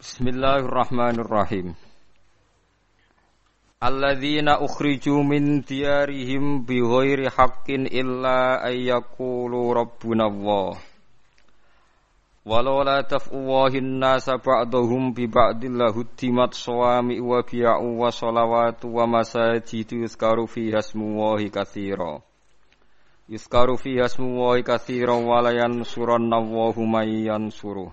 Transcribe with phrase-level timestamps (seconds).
[0.00, 1.76] Bismillahirrahmanirrahim.
[3.84, 10.80] Alladzina ukhriju min diyarihim bi ghairi haqqin illa ayyaqulu rabbuna Allah.
[12.48, 20.00] Walau la taf'uwahin nasa ba'dahum bi ba'dil lahuttimat sawami wa bi'a'u wa salawatu wa masajidu
[20.00, 22.24] yuzkaru fiha ismullahi katsira.
[23.28, 27.92] Yuzkaru fiha ismullahi katsira wa la yansuranna Allahu may yansuruh.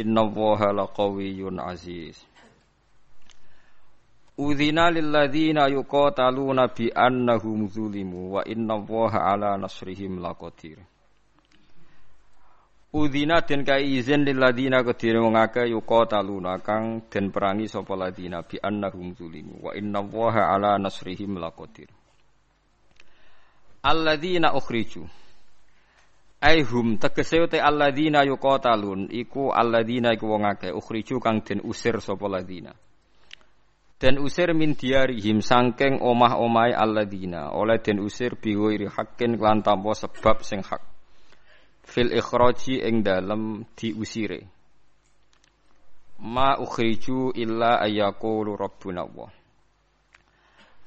[0.00, 2.16] Inna Allaha laqawiyyun aziz.
[4.40, 10.80] Udzina lil ladzina yuqataluna bi annahum zulimu wa inna Allaha ala nasrihim laqadir.
[12.92, 15.68] Udzina den kai izin lil ladzina kedire wong akeh
[16.64, 21.92] kang den perangi sapa ladzina bi annahum zulimu wa inna Allaha ala nasrihim laqadir.
[23.82, 25.04] Alladzina ukhriju
[26.40, 32.32] Aihum tegese te alladzina yuqatalun iku alladzina iku wong akeh ukhriju kang den usir sapa
[32.32, 32.72] ladina.
[34.00, 40.40] Den usir min diarihim sangking omah-omahe alladzina oleh den usir biwiri hakin lan tanpa sebab
[40.40, 40.80] sing hak.
[41.84, 44.48] Fil ikhraji ing dalem diusire.
[46.24, 49.30] Ma ukhriju illa ayyaqulu rabbuna Allah.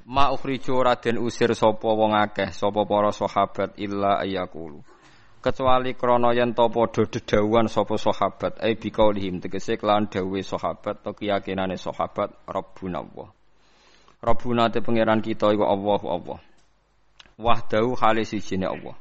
[0.10, 4.93] Ma ukhriju ora den usir sapa wong akeh sapa para sahabat illa ayyaqulu
[5.44, 11.12] kecuali krana yen ta padha dedawuhan sapa sahabat ai biqaulihim tegese kelawan dawuhe sahabat to
[11.12, 13.28] keyakinane sahabat rabbuna Allah.
[14.24, 16.40] Rabbuna te pangeran kita iku Allahu Allah.
[17.36, 18.96] Wahdahu halis sijine Allah.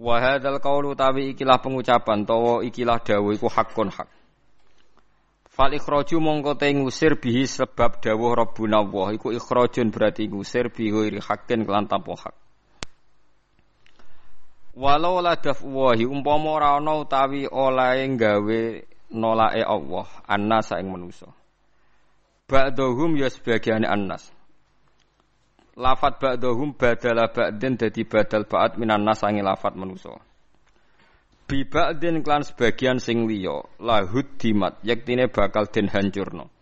[0.00, 4.08] Wa hadzal qaulu tawi ikilah pengucapan tawa ikilah dawuh iku hakun hak.
[5.52, 9.12] Fal ikhraju mongko te ngusir bihi sebab dawuh Rabbuna Allah.
[9.12, 12.45] Iku ikhrajun berarti ngusir bihi hakin kelan tanpa hak
[14.76, 18.60] Walau la dafwahi umpama ora ana utawi olahe gawe
[19.16, 21.32] nolake Allah annas ing manusa.
[22.44, 24.28] Ba'dhum ya sebagiane annas.
[25.80, 30.12] Lafat ba'dhum badala ba'din dadi badal ba'at minan nas sange lafat manusa.
[31.48, 36.52] Bi ba'din klan sebagian sing liya lahud dimat yektine bakal den hancurno.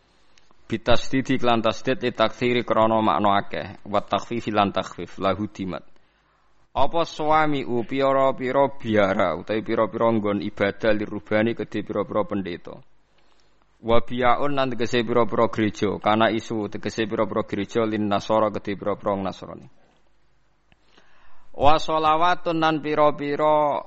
[0.71, 5.94] Bitasdidi klan tasdid takfiri krana makna akeh wa takhfifi lan takhfif lahud dimat.
[6.75, 12.75] Apa suami u pira-pira biara utawi pira-pira nggon ibadah lirubani kedhe pira-pira pendeta.
[13.79, 19.15] Wa biyaun lan tegese pira-pira gereja, kana isu tegese pira-pira gereja lin nasara kedhe pira-pira
[19.15, 19.71] nasrani.
[21.55, 23.79] Wa sholawatun lan pira-pira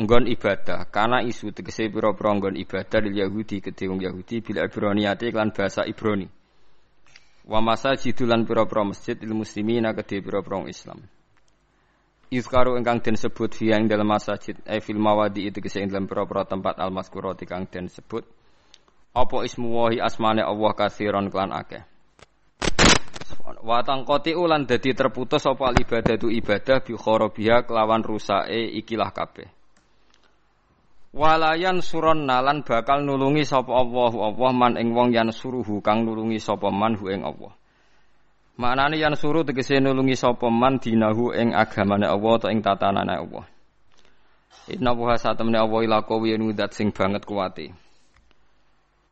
[0.00, 5.36] nggon ibadah, kana isu tegese pira-pira nggon ibadah lil Yahudi kedhe wong Yahudi bil Ibraniyati
[5.36, 6.32] lan bahasa Ibrani.
[7.44, 11.04] Wa masajidul lan pira-pira masjid lil muslimina kedhe pira-pira Islam.
[12.26, 16.10] Yuzkaru ingkang den sebut fi ing dalam masjid e fil mawadi itu kese ing dalam
[16.10, 18.26] pira-pira tempat al mazkura kang den sebut.
[19.14, 21.86] Apa ismu wahi asmane Allah kathiron klan akeh?
[23.62, 29.46] Wa tangqati ulan dadi terputus apa ibadah tu ibadah bi kharabiha kelawan rusake ikilah kabeh.
[31.14, 36.42] Walayan suron nalan bakal nulungi sapa Allah Allah man ing wong yan suruhu kang nulungi
[36.42, 37.54] sapa man hu ing Allah
[38.56, 43.44] Maknane yang suruh tegese nulungi sapa man dinahu ing agamane Allah atau ing tatanane Allah.
[44.72, 47.76] Inna wa satamne Allah ila qawi nudat sing banget kuwate.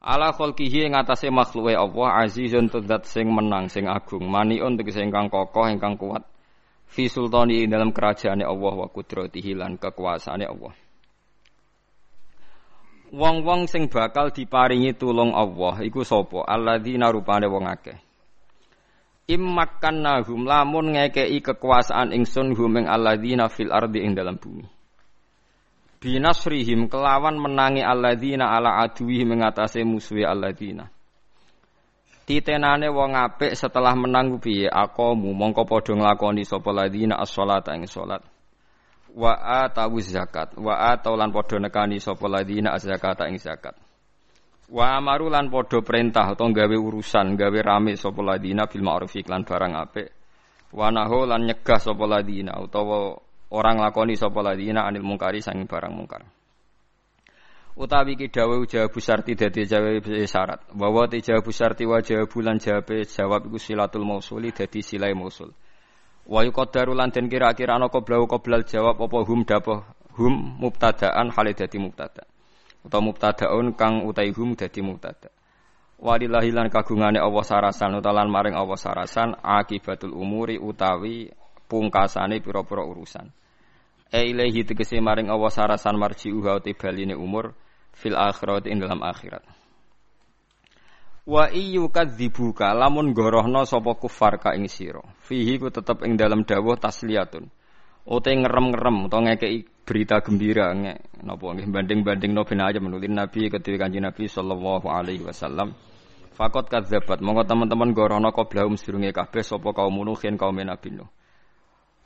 [0.01, 5.29] Ala khalqihi ing atase makhluke Allah azizun tudat sing menang sing agung maniun tegese ingkang
[5.29, 6.25] kokoh ingkang kuat.
[6.89, 10.73] Fi sultani dalam kerajaane Allah wa kudratihi lan kekuasaane Allah.
[13.15, 16.49] Wong-wong sing bakal diparingi tulung Allah iku sapa?
[16.49, 18.14] Alladzina rupane wong akeh.
[19.25, 24.69] Immakannahum lamun ngekei kekuasaan ingsun hum ing alladzina fil ardi ing dalam bumi.
[25.97, 30.93] Binasrihim kelawan menangi alladzina ala aduwi mengatasi musuhi alladzina.
[32.25, 38.25] Titenane wong apik setelah menang piye aqamu mongko padha nglakoni sapa ladina as-shalata ing salat.
[39.13, 43.77] Wa atawu zakat wa ataulan padha nekani sapa ladina az-zakata ing zakat.
[44.75, 49.47] Wa amaru lan padha perintah utawa gawe urusan, gawe rame sapa ladina bil ma'ruf lan
[49.47, 50.11] barang apik.
[50.75, 53.15] Wa nahu lan nyegah sapa ladina utawa
[53.55, 56.27] orang lakoni sapa ladina anil mungkari sang barang mungkar.
[57.79, 60.67] Utawi ki dawuh jawab syarti dadi jawab syarat.
[60.75, 65.55] Bahwa te jawab syarti wa jawab lan jawab jawab iku silatul mausuli dadi silai mausul.
[66.27, 69.87] Wa yuqaddaru lan den kira-kira ana qoblau qoblal jawab apa hum dapoh
[70.19, 72.27] hum mubtadaan hale dadi mubtada
[72.85, 75.33] utawa mubtadaun kang utai hum dadi mubtada
[75.99, 81.33] walillahi lan kagungane Allah sarasan utalan maring Allah sarasan akibatul umuri utawi
[81.67, 83.33] pungkasane pira-pira urusan
[84.15, 87.51] e ilahi tegese maring Allah sarasan marji uha te baline umur
[87.95, 89.43] fil akhirat ing dalam akhirat.
[91.25, 95.01] Wa iyu kadzibuka lamun gorohno sapa kufar ka ing sira.
[95.25, 97.49] Fihi ku tetep ing dalam dawuh tasliyatun.
[98.05, 103.49] Ote ngerem-ngerem utawa ngekeki berita gembira nge napa nggih banding-banding no ben aja menulis Nabi
[103.49, 105.73] ketika Kanjeng Nabi sallallahu alaihi wasallam.
[106.37, 111.09] Fakot kadzabat monggo teman-teman gorohno qablahum sedurunge kabeh sapa kaum Nuhin kaum Nabi Nuh.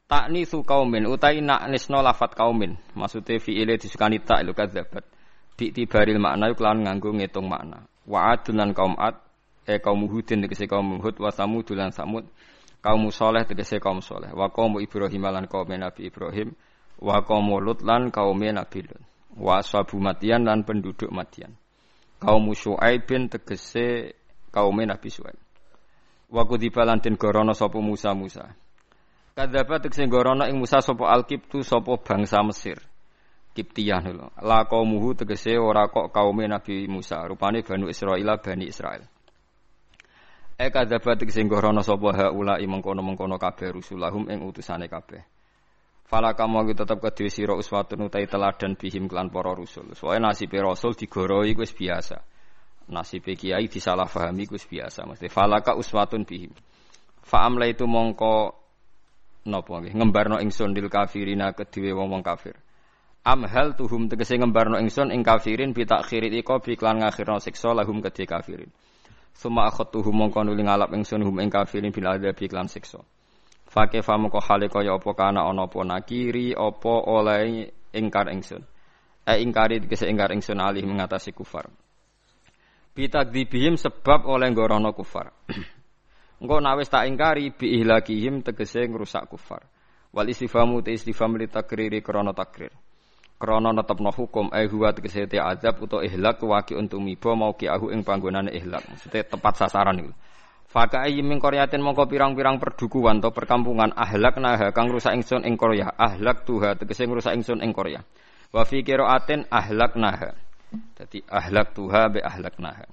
[0.09, 2.79] Taknisu kaumin utai nak nisno lafat kaumin.
[2.97, 5.05] Maksudnya fi'ile disukani tak lu kadzabat.
[5.59, 8.97] Tibaril makna kelawan nganggo ngitung makna wa adun kaum
[9.69, 12.25] e kaum hudin tegese kaum hud wa samud lan samud
[12.83, 16.55] kaum saleh tegese kaum saleh wa kaum ibrahim lan kaum nabi ibrahim.
[16.99, 19.03] Wa kaum lut lan kaum nabi lut.
[19.39, 21.55] Wa ashabu matian lan penduduk matian
[22.19, 24.15] kaum syuaibin tegese
[24.51, 25.39] kaum nabi syuaib.
[26.29, 28.53] Wa kudiba lan den gorono sapa Musa Musa.
[29.35, 32.79] Kadzaba tegese gorono ing Musa sapa Alkiptu sapa bangsa Mesir.
[33.55, 34.29] Kiptiyah lho.
[34.43, 39.03] La qaumuhu tegese ora kok kaume Nabi Musa, rupane Banu Israil Bani Israil.
[40.59, 45.23] E kadzaba tegese ngorono sapa haula mengkono-mengkono kabeh rusulahum ing utusane kabeh.
[46.03, 49.95] Fala kamu tetep kedue sira uswatun utai teladan bihim kelan para rusul.
[49.95, 52.19] Soale nasibe rasul digoroi wis biasa.
[52.91, 55.07] Nasibe kiai disalahpahami wis biasa.
[55.07, 56.51] Mesti falaka uswatun bihim.
[57.23, 58.51] Fa amla itu mongko
[59.47, 62.59] napa nggih ngembarno ingsun dil kafirina kedue wong-wong kafir.
[63.23, 67.77] Am hal tuhum tegese ngembarno ingsun ing kafirin bi takhiri iko bi klan ngakhirno siksa
[67.79, 68.73] lahum kedhe kafirin.
[69.39, 72.99] Suma tuhum mongko nuli ngalap ingsun hum ing kafirin bil adabi klan siksa.
[73.71, 78.67] Fake famu ko hale kaya apa kana ana apa nakiri apa oleh ingkar ingsun.
[79.23, 81.71] E ingkari tegese ingkar ingsun alih mengatasi kufar.
[82.99, 85.31] Bitakdibihim sebab oleh gorono kufar.
[86.43, 89.63] Engko nawis tak ingkari bi ihlakihim tegese ngrusak kufar.
[90.11, 92.75] Wal istifamu te istifam li takriri krana takrir
[93.39, 97.71] krana netepno hukum ai huwa tegese te azab utawa ihlak waki untuk mibo mau ki
[97.71, 98.83] ahu ing panggonane ihlak.
[98.91, 100.13] Maksudnya tepat sasaran iku
[100.69, 105.57] Faka ayyi min qaryatin mongko pirang-pirang perdukuan atau perkampungan ahlak naha kang rusak ingsun ing
[105.57, 105.97] Korea.
[105.97, 108.05] Ahlak tuha tegese ngrusak ingsun ing Korea.
[108.53, 110.37] Wa fi qiraatin ahlak naha.
[110.93, 112.85] Dadi ahlak tuha be ahlak naha.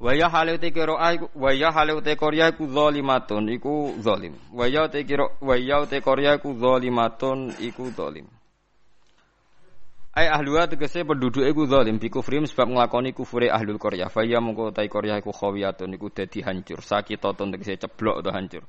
[0.00, 4.32] Wa halu te qira'a wa ya halu te Korea iku zalimatun iku zalim.
[4.48, 8.39] Wa ya te qira wa ya te Korea iku zalimatun iku zalim
[10.10, 14.10] Ai ahluha tegese penduduk iku zalim bi kufrim sebab nglakoni kufure ahlul qaryah.
[14.10, 16.82] Fa ya mongko tai qaryah iku khawiyatun iku dadi hancur.
[16.82, 18.66] Sakitatun tegese ceblok atau hancur.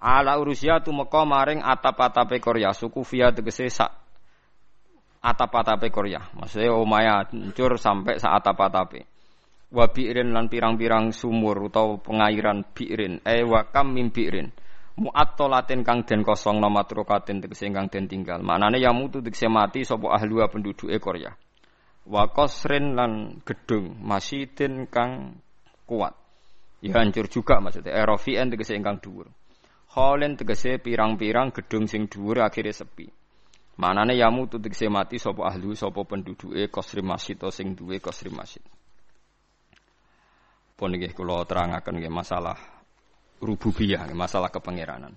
[0.00, 2.72] Ala urusia tumeka maring atap-atape qaryah.
[2.72, 3.92] Suku fiya tegese sak
[5.20, 6.32] atap-atape qaryah.
[6.32, 9.04] Maksudnya omaya hancur sampai sak atap-atape.
[9.68, 13.20] Wa bi'rin lan pirang-pirang sumur utawa pengairan bi'rin.
[13.28, 14.48] Eh wa kam min bi'rin
[14.98, 18.42] mu'attolatin kang den kosong nama trukatin tegese kang den tinggal.
[18.42, 21.30] Manane ya mutu tegese mati sapa ahlua penduduke Korea.
[22.08, 25.38] Wa qasrin lan gedung masjidin kang
[25.86, 26.18] kuat.
[26.82, 27.94] Ya hancur juga maksudnya.
[27.94, 29.30] Erofian tegese ingkang dhuwur.
[29.94, 33.06] Holen tegese pirang-pirang gedung sing dhuwur akhirnya sepi.
[33.78, 38.62] Manane ya mutu tegese mati sapa ahlu sapa penduduke qasri masjid sing duwe qasri masjid.
[40.78, 42.77] Pun kula terangaken nggih masalah
[43.42, 45.14] rububiyah, masalah kepangeranan.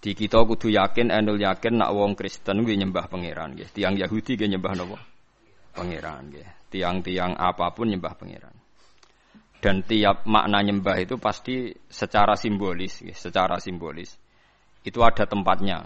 [0.00, 3.68] Di kita kudu yakin, enul yakin nak wong Kristen gue nyembah pangeran nggih.
[3.68, 4.98] Tiang Yahudi gue nyembah napa?
[5.76, 6.48] Pangeran nggih.
[6.72, 8.56] Tiang-tiang apa pun nyembah pangeran.
[9.60, 14.16] Dan tiap makna nyembah itu pasti secara simbolis, nggih, secara simbolis.
[14.80, 15.84] Itu ada tempatnya.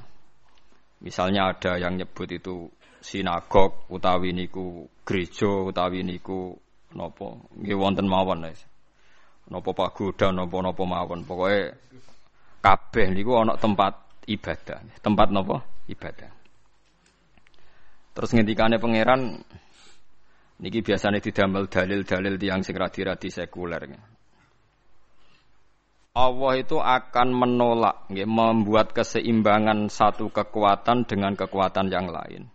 [1.03, 2.71] Misalnya ada yang nyebut itu
[3.05, 6.57] sinagog utawi niku gereja utawi niku
[6.97, 8.65] nopo nggih wonten mawon guys
[9.51, 11.27] nopo pagoda nopo nopo mawon.
[11.27, 11.75] Pokoknya
[12.65, 14.79] kabeh niku ana tempat ibadah.
[15.01, 15.61] Tempat nopo
[15.91, 16.31] ibadah.
[18.15, 19.43] Terus ngendikane pangeran
[20.63, 23.91] niki biasanya didamel dalil-dalil tiang sing radi-radi sekuler.
[26.15, 32.47] Allah itu akan menolak membuat keseimbangan satu kekuatan dengan kekuatan yang lain.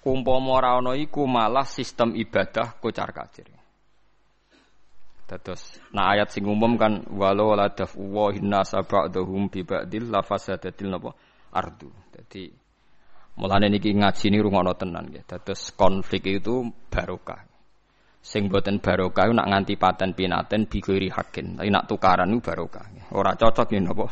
[0.00, 3.63] Kumpo ora iku malah sistem ibadah kocar kacir.
[5.24, 8.04] Dados nah ayat sing umum kan walau la dafu
[8.44, 11.16] nasa ba'dahum bi ba'dil la fasadatil napa
[11.54, 11.88] ardu.
[12.12, 12.52] Dadi
[13.40, 15.24] mulane niki ngaji ni rungono tenan nggih.
[15.24, 17.40] Dados konflik itu barokah.
[18.20, 21.56] Sing boten barokah nak nganti paten pinaten bigori hakin.
[21.56, 22.84] Tapi nak tukaran itu barokah.
[23.16, 24.06] Ora cocok nih napa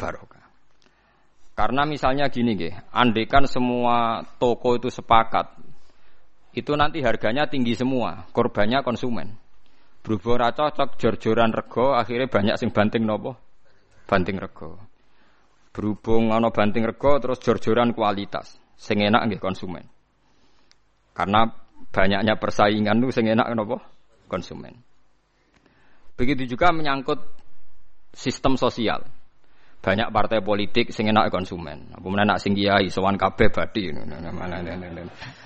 [0.00, 0.44] barokah.
[1.58, 5.58] Karena misalnya gini nggih, andekan semua toko itu sepakat
[6.54, 9.47] itu nanti harganya tinggi semua, korbannya konsumen.
[10.08, 13.36] Berhubung ora cocok jor-joran rego akhirnya banyak sing banting nopo?
[14.08, 14.80] Banting rego.
[15.68, 18.56] Berhubung ana banting rego terus jor-joran kualitas.
[18.72, 19.84] Sing enak nggih konsumen.
[21.12, 21.44] Karena
[21.92, 23.84] banyaknya persaingan tuh sing enak napa?
[24.32, 24.80] Konsumen.
[26.16, 27.20] Begitu juga menyangkut
[28.16, 29.04] sistem sosial.
[29.84, 31.92] Banyak partai politik sing enak konsumen.
[31.92, 33.92] Apa meneh nak sing kiai sowan kabeh badi.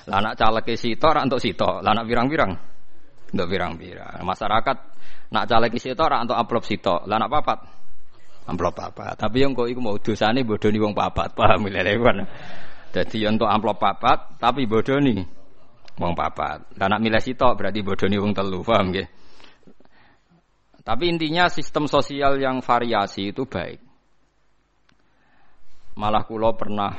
[0.07, 2.72] Lah nak caleg sito ora entuk sito, lah nak pirang-pirang
[3.33, 4.21] untuk pirang-pirang.
[4.23, 4.77] Masyarakat
[5.33, 7.59] nak caleg sito ora entuk amplop sito, lah nak papat
[8.47, 9.15] amplop papat.
[9.19, 12.19] Tapi yang kok iku mau dosane bodoni wong papat, paham lele kan.
[12.93, 15.17] Jadi untuk amplop papat tapi bodoni
[15.97, 16.77] wong papat.
[16.77, 19.09] Lah nak milih sito berarti bodoni wong telu, paham nggih?
[20.83, 23.79] Tapi intinya sistem sosial yang variasi itu baik.
[25.95, 26.91] Malah kulo pernah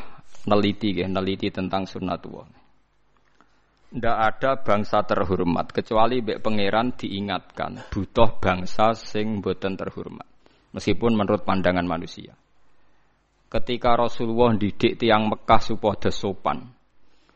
[0.48, 2.63] neliti, ya, neliti tentang sunnatullah.
[3.94, 10.26] Tidak ada bangsa terhormat kecuali bek pangeran diingatkan butuh bangsa sing boten terhormat.
[10.74, 12.34] Meskipun menurut pandangan manusia.
[13.54, 16.74] Ketika Rasulullah didik tiang Mekah supaya sopan.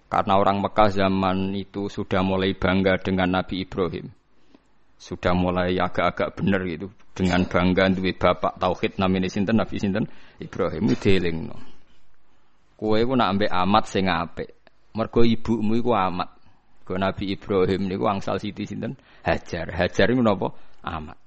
[0.09, 4.17] Karena orang Mekah zaman itu sudah mulai bangga dengan Nabi Ibrahim
[4.97, 10.09] sudah mulai agak-agak benar gitu dengan bangga duit bapak tauhid namanya sinten Nabi sinten
[10.41, 11.57] Ibrahim itu no.
[12.77, 14.53] Kue ku nak ambek amat sing apik.
[14.93, 16.36] Mergo ibumu iku amat.
[16.87, 18.95] Go Nabi Ibrahim niku angsal siti sinten
[19.27, 19.75] Hajar.
[19.75, 20.55] Hajar iku napa?
[20.87, 21.19] Amat.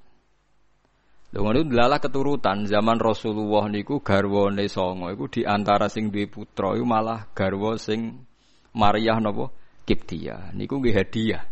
[1.31, 6.73] Lha ngono delalah keturutan zaman Rasulullah niku garwane songo iku di antara sing duwe putra
[6.73, 8.25] iku malah garwa sing
[8.73, 9.53] Maryah napa?
[9.85, 10.57] Kiptia.
[10.57, 11.45] Niku nggih hadiah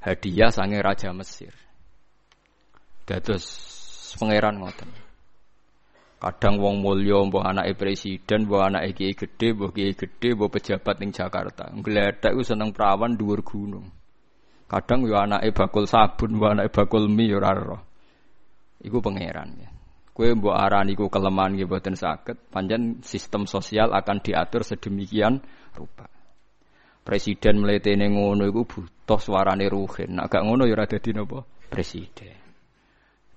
[0.00, 1.52] hadiah sange raja Mesir.
[3.04, 3.44] Dados
[4.16, 4.88] pangeran ngoten.
[6.18, 10.98] Kadang wong mulya mbok anake presiden, mbok anake kiai gedhe, mbok kiai gedhe, mbok pejabat
[10.98, 11.70] ning Jakarta.
[11.70, 13.86] Gledek ku seneng prawan dhuwur gunung.
[14.66, 17.82] Kadang yo anake bakul sabun, mbok anake bakul mie ora roh.
[18.82, 19.70] Iku pangeran ya.
[20.10, 25.38] Kue mbok arani iku kelemahan nggih boten saged, pancen sistem sosial akan diatur sedemikian
[25.78, 26.10] rupa.
[27.06, 30.18] Presiden mletene ngono iku butuh suarane ruhin.
[30.18, 31.46] Nek gak ngono ya ora dadi napa?
[31.70, 32.47] Presiden.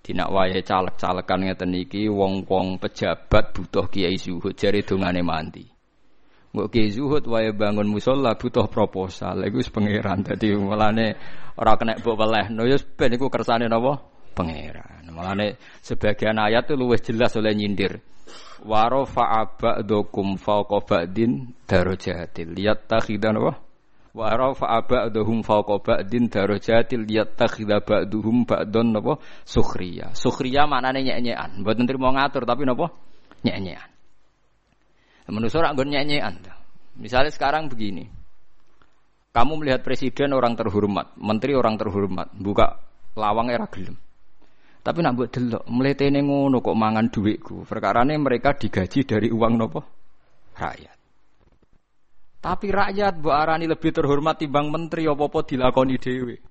[0.02, 5.62] Dinak wae caleg-calekan ngeten iki wong-wong pejabat butuh kiai zuhud jare dongane mandi.
[6.52, 9.46] Mbok kiai zuhud wae bangun musala butuh proposal.
[9.46, 10.26] Iku wis pangeran.
[10.26, 11.16] Dadi mulane
[11.54, 14.02] ora kena mbok welehno ya ben iku kersane napa?
[14.34, 15.06] Pangeran.
[15.14, 18.02] Mulane sebagian ayat itu luwih jelas oleh nyindir.
[18.66, 22.58] Waro fa'aba'dukum fauqa ba'din darajatil.
[22.58, 23.71] Lihat takhidan apa?
[24.12, 27.08] Waro fa'aba'duhum fauqa ba'din darajatil.
[27.08, 29.20] Lihat takhidha ba'duhum ba'don apa?
[29.48, 30.12] Sukhriya.
[30.12, 31.64] Sukhriya maknanya nyek-nyekan.
[31.64, 32.88] Nanti mau ngatur tapi apa?
[33.48, 33.90] Nyek-nyekan.
[35.32, 36.34] Menurut orang gue nyek-nyekan.
[37.00, 38.12] Misalnya sekarang begini.
[39.32, 42.84] Kamu melihat presiden orang terhormat, menteri orang terhormat, buka
[43.16, 43.96] lawang era gelem.
[44.82, 47.64] Tapi nak buat delok, mletene ngono kok mangan duitku.
[47.64, 49.80] Perkarane mereka digaji dari uang nopo?
[50.58, 51.01] Rakyat.
[52.42, 56.42] Tapi rakyat bu arani lebih terhormat timbang menteri apa-apa dilakoni dhewe.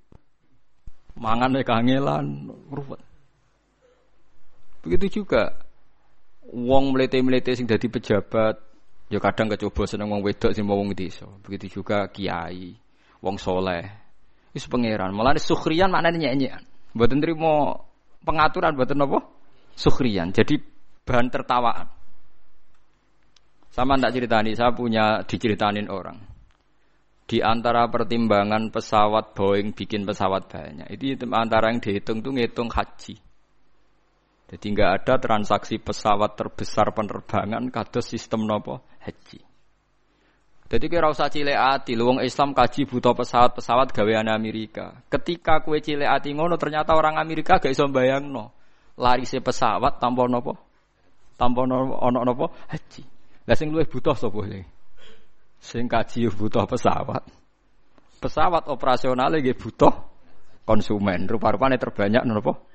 [1.18, 3.02] Mangan kangelan, ruwet.
[4.86, 5.50] Begitu juga
[6.46, 8.56] wong mlete-mlete sing dadi pejabat
[9.10, 11.26] ya kadang kecoba seneng wong wedok sing wong desa.
[11.42, 12.78] Begitu juga kiai,
[13.18, 13.82] wong soleh.
[14.54, 15.10] Wis pangeran.
[15.10, 16.62] Mulane sukhriyan maknane nyek-nyekan.
[16.94, 17.86] Mboten trimo
[18.22, 19.18] pengaturan buat nopo
[19.74, 20.60] sukhrian jadi
[21.08, 21.88] bahan tertawaan
[23.80, 26.20] sama tak ceritani saya punya diceritanin orang
[27.24, 33.16] di antara pertimbangan pesawat Boeing bikin pesawat banyak itu antara yang dihitung tuh ngitung haji
[34.52, 39.40] jadi nggak ada transaksi pesawat terbesar penerbangan kados sistem nopo haji
[40.70, 45.02] jadi kira usah cilik ati, Islam kaji butuh pesawat-pesawat gawean Amerika.
[45.10, 48.54] Ketika kue cilik ati ngono ternyata orang Amerika gak iso bayangno.
[48.94, 50.54] Lari se pesawat tanpa nopo?
[51.34, 52.54] Tanpa ono nopo?
[52.70, 53.19] Haji.
[53.48, 54.64] Lah sing luwih butuh sapa sing?
[55.60, 57.22] Sing kaji butuh pesawat.
[58.20, 59.92] Pesawat operasional nggih butuh
[60.64, 61.24] konsumen.
[61.28, 62.68] Rupa-rupane terbanyak nopo?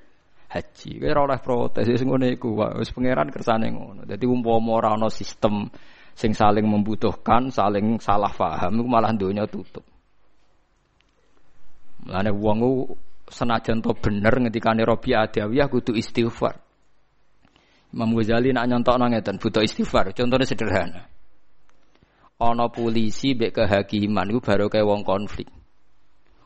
[0.49, 1.01] Haji.
[1.01, 4.05] Kira oleh protes sing ngene iku wis pangeran kersane ngono.
[4.05, 5.69] Dadi umpama ora ana sistem
[6.15, 9.83] sing saling membutuhkan, saling salah paham itu malah dunia tutup.
[12.05, 12.59] Mulane wong
[13.29, 16.64] senajan to bener ngendikane Rabi Adawiyah kudu istighfar.
[17.93, 20.15] Imam Ghazali nak nyontokno ngeten butuh istighfar.
[20.15, 21.01] Contohnya sederhana.
[22.41, 25.47] Ana polisi mbek kehakiman iku baru kayak wong konflik.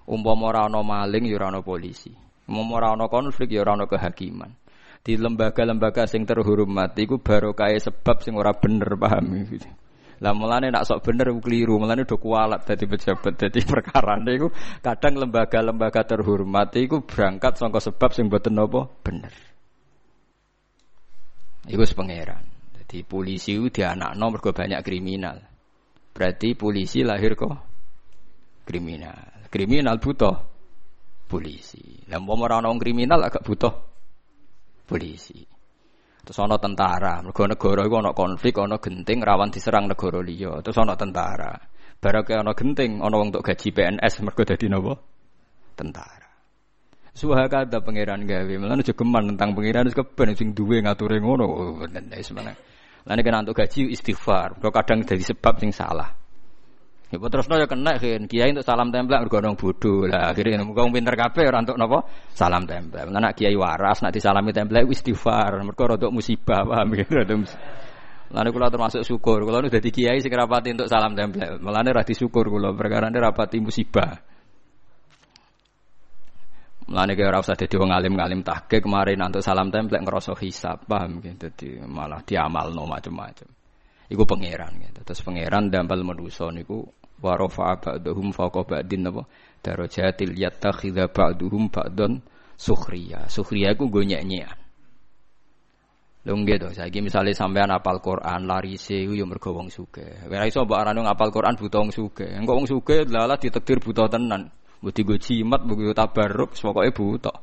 [0.10, 2.14] Umpama ora ana maling ya ora ana polisi.
[2.46, 4.54] Umpama ora ana konflik ya ora ana kehakiman
[5.00, 9.70] di lembaga-lembaga sing terhormat iku baru kaya sebab sing ora bener paham gitu.
[10.20, 14.52] Lah mulane nak sok bener keliru, mulane do kualat dadi pejabat dadi perkara niku
[14.84, 19.32] kadang lembaga-lembaga terhormat iku berangkat saka sebab sing boten napa bener.
[21.70, 22.44] Iku pangeran.
[22.82, 25.38] Jadi polisi itu di anak mergo banyak kriminal.
[26.10, 27.54] Berarti polisi lahir kok
[28.66, 29.46] kriminal.
[29.54, 30.34] Kriminal butuh
[31.30, 32.02] polisi.
[32.10, 33.74] Lah mau ora ana kriminal agak butuh
[34.90, 35.46] polisi.
[36.26, 40.62] Terus ana tentara, mergo negara iku ana konflik, ana genting rawan diserang negara liya.
[40.66, 41.54] Terus ana tentara.
[42.02, 44.94] Barake ana genting, ana wong untuk gaji PNS mergo dadi napa?
[45.78, 46.19] Tentara.
[47.20, 51.44] Suhakata pangeran gawe, melane aja geman tentang pangeran wis keben sing duwe ngature ngono.
[51.52, 52.56] Oh, wis meneh.
[53.04, 56.16] Lan kena untuk gaji istighfar, kok kadang jadi sebab sing salah.
[57.10, 60.06] Ya terus ya kena kan kiai untuk salam tempel mergo nang bodho.
[60.06, 62.06] Lah akhirnya muga wong pinter kabeh ora untuk napa?
[62.32, 63.10] Salam tempel.
[63.10, 67.36] Lah kiai waras nak disalami tempel istighfar mergo rada musibah paham gitu rada
[68.30, 71.58] Lalu kula termasuk syukur, kula nu dadi kiai sing rapati untuk salam tempel.
[71.58, 74.29] Mulane ra disyukur kula perkara rapati musibah.
[76.90, 81.22] Mulane kaya ora usah dadi wong alim-alim tahke kemarin untuk salam templek ngerasa hisab, paham
[81.22, 81.38] gitu.
[81.46, 83.46] Dadi malah diamalno macam-macam.
[84.10, 85.06] Iku pangeran gitu.
[85.06, 86.82] Terus pangeran dampal manusa niku
[87.22, 89.22] wa rafa'a ba'dhum fawqa ba'din apa
[89.62, 92.26] darajatil yattakhidha ba'dhum ba'don
[92.58, 93.30] sukhriya.
[93.30, 94.58] Sukhriya iku go nyek-nyekan.
[96.26, 100.28] Lho gitu, saiki misale sampean apal Quran larise iku yo mergo wong sugih.
[100.28, 102.34] Ora iso mbok arani ngapal Quran buta wong sugih.
[102.34, 104.52] Engko wong sugih lalah ditakdir buta tenan.
[104.80, 107.34] Mbok digo jimat, mbok tabarruk, pokoke buta.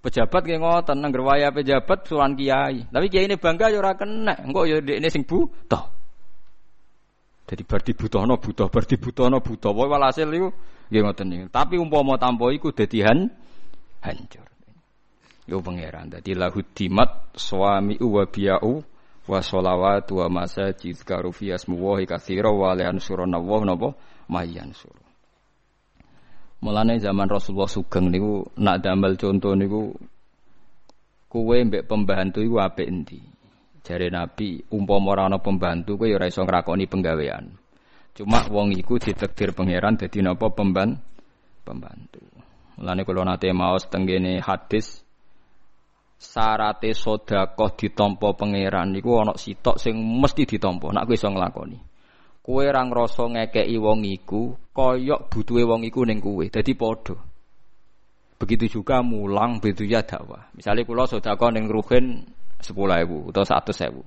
[0.00, 2.88] Pejabat kayak ngoten nang waya pejabat suran kiai.
[2.88, 4.32] Tapi kiai ini bangga ya ora kena.
[4.48, 5.92] Engko ya ini sing buta.
[7.44, 9.68] Jadi berarti butono buta, berarti butono buta.
[9.68, 10.48] Pokoke walhasil iku
[10.88, 11.46] nggih ngoten niku.
[11.52, 14.48] Tapi umpama tanpa iku dadi hancur.
[15.44, 16.08] Yo pangeran.
[16.08, 18.80] Dadi lahu dimat suami wa biau
[19.28, 23.88] wa sholawat wa masajid karufi asmuwahi katsira wa la yansuruna wa napa
[24.32, 24.96] mayansur.
[26.60, 29.96] Mulane zaman Rasulullah Sugeng niku nak damel contoh niku
[31.32, 33.20] kuwe mbek pembantu iku apik endi?
[33.80, 37.48] Jare Nabi, umpama ora ana pembantu kowe ya ora iso ngrakoni penggawean.
[38.12, 41.00] Cuma wong iku ditakdir pangeran dadi napa pemban
[41.64, 42.20] pembantu.
[42.76, 45.00] Mulane kula nate maos tenggene hadis
[46.20, 51.89] sarate sedekah ditampa pangeran niku ana sitok sing mesti ditampa nek kowe iso nglakoni.
[52.50, 56.42] Kowe ora ngrasa ngekeki wong iku koyok butuhe wong iku ning kowe.
[56.50, 57.14] Dadi padha.
[58.42, 60.50] Begitu juga mulang begitu ya dakwah.
[60.58, 62.26] Misalnya kula sedekah ning ruhin
[62.58, 62.74] 10.000
[63.06, 64.02] utawa 100.000.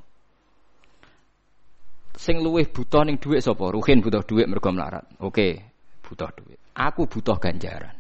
[2.20, 3.64] Sing luwih butuh ning dhuwit sapa?
[3.72, 5.08] Ruhin butuh dhuwit mergo melarat.
[5.24, 5.64] Oke,
[6.04, 6.60] butuh dhuwit.
[6.76, 7.96] Aku butuh ganjaran.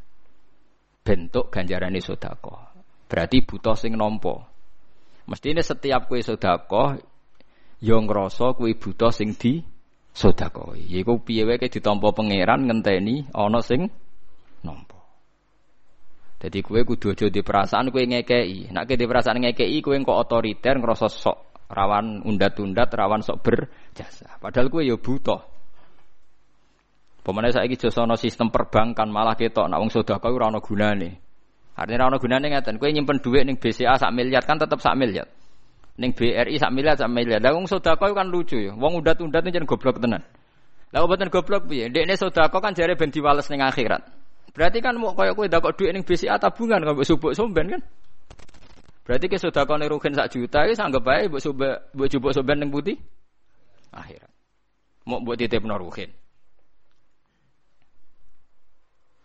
[1.07, 2.75] Bentuk ganjarane sedekah.
[3.07, 4.43] Berarti butuh sing nampa.
[5.23, 6.99] Mestine setiap kowe sedekah
[7.79, 9.71] yo ngrasa kowe butuh sing di
[10.13, 10.77] sedekah.
[10.77, 13.89] Yaiku piye wae ditampa pangeran ngenteni ana sing
[14.61, 14.97] nampa.
[16.39, 18.69] Jadi kue kudu aja di perasaan kue ngekei.
[18.69, 21.37] Nak di perasaan ngekei kue kok otoriter ngerasa sok
[21.73, 24.37] rawan undat-undat, rawan sok berjasa.
[24.37, 25.41] Padahal kue ya butuh.
[27.23, 31.09] Pemane saiki josono sistem perbankan malah ketok nak wong sedekah ora ana gunane.
[31.73, 34.99] Artinya ora ana gunane ngeten, kowe nyimpen dhuwit ning BCA sak miliar kan tetep sak
[34.99, 35.25] miliar.
[35.93, 37.37] Ning BRI sak miliar sak miliar.
[37.37, 38.73] Lah wong sedekah kan lucu ya.
[38.73, 40.25] Wong undat-undat jan goblok tenan.
[40.89, 41.89] Lah obaten goblok piye?
[41.89, 44.01] Ndekne sedekah kan jare ben diwales ning akhirat.
[44.53, 47.81] Berarti kan mau kaya kowe ndakok dhuwit ning BCA tabungan kok mbok subuk somben kan?
[49.05, 52.61] Berarti ke sedekah ning rugen sak juta wis anggap bae mbok subuk mbok jupuk somben
[52.61, 52.97] ning putih
[53.89, 54.29] akhirat.
[55.09, 56.09] Mau buat titipno rugen.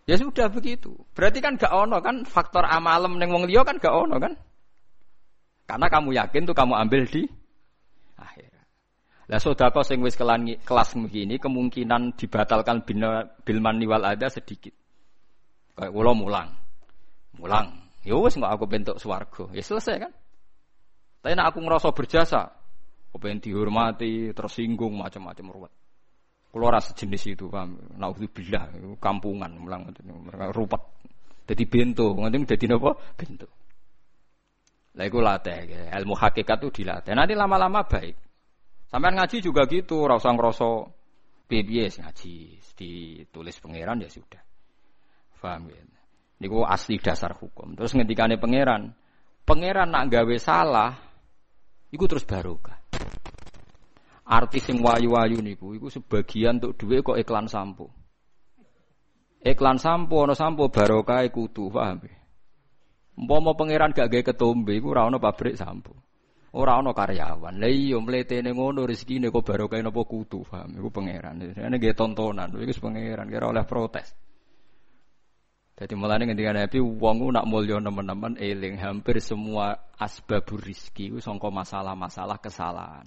[0.09, 0.97] Ya sudah begitu.
[1.13, 4.33] Berarti kan gak ono kan faktor amalem neng wong liya kan gak ono kan?
[5.69, 7.29] Karena kamu yakin tuh kamu ambil di
[8.17, 8.67] akhirat.
[9.29, 12.89] Lah sodako sing wis kelas begini kemungkinan dibatalkan
[13.45, 14.73] bil mani wal ada sedikit.
[15.77, 16.49] Kayak kula mulang.
[17.37, 17.85] Mulang.
[18.01, 19.45] Ya wis nggak aku bentuk swarga.
[19.53, 20.13] Ya selesai kan?
[21.21, 22.49] Tapi nak aku ngerasa berjasa,
[23.13, 25.73] aku pengen dihormati, tersinggung macam-macam ruwet.
[26.49, 27.77] Kulo rasa jenis itu paham.
[28.01, 29.93] Nauzubillah, kampungan mulang
[30.57, 30.81] rupat.
[31.45, 32.97] Jadi bentuk, nanti jadi apa?
[33.19, 33.51] Bentuk.
[34.99, 37.15] Lah iku latih, ilmu hakikat itu dilatih.
[37.15, 38.19] Nanti lama-lama baik.
[38.91, 40.91] Sampai ngaji juga gitu, rasa ngerasa
[41.47, 42.35] piye ngaji
[42.75, 44.43] ditulis pangeran ya sudah.
[45.39, 45.79] Paham ya?
[46.43, 47.79] Niku asli dasar hukum.
[47.79, 48.91] Terus ngendikane pangeran,
[49.47, 50.99] pangeran nak gawe salah,
[51.95, 52.83] iku terus barokah.
[54.29, 57.95] Artis sing wayu-wayu niku, iku sebagian untuk duit kok iklan sampo.
[59.47, 62.18] Iklan sampo, no sampo barokah kudu, paham ya?
[63.19, 65.91] Umpama pangeran gak gawe ketombe iku ora ana pabrik sampo.
[66.55, 67.59] Ora ana karyawan.
[67.59, 70.79] Lah iya mletene ngono rezekine kok barokah napa kutu, paham?
[70.79, 71.43] Iku pangeran.
[71.43, 74.15] Ini nggih tontonan, iku pangeran kira oleh protes.
[75.79, 81.55] Jadi mulane ngendika Nabi wong nak mulya nemen-nemen eling hampir semua asbabur rizki iku sangka
[81.55, 83.07] masalah-masalah kesalahan.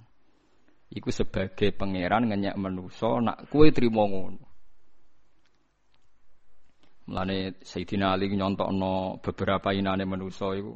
[0.92, 4.51] Iku sebagai pangeran ngenyak menuso nak kue trimo ngono.
[7.12, 10.72] Mulane Sayyidina Ali nyontokno beberapa inane manusa iku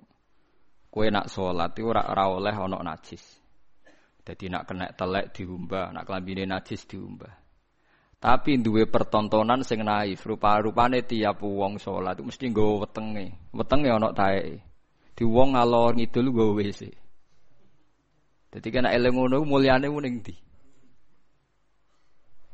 [0.93, 3.25] kowe nak salat iku ora ora oleh ana najis.
[4.21, 7.33] Dadi nak kena telek diumbah, nak klambine najis diumbah.
[8.21, 13.57] Tapi duwe pertontonan sing naif, rupa-rupane tiap wong salat mesti nggawa wetenge.
[13.57, 14.61] Wetenge ana taeke.
[15.17, 16.83] Di wong ngalor ngidul nggawa WC.
[18.53, 20.37] Dadi kena eling ngono mulyane ning ndi?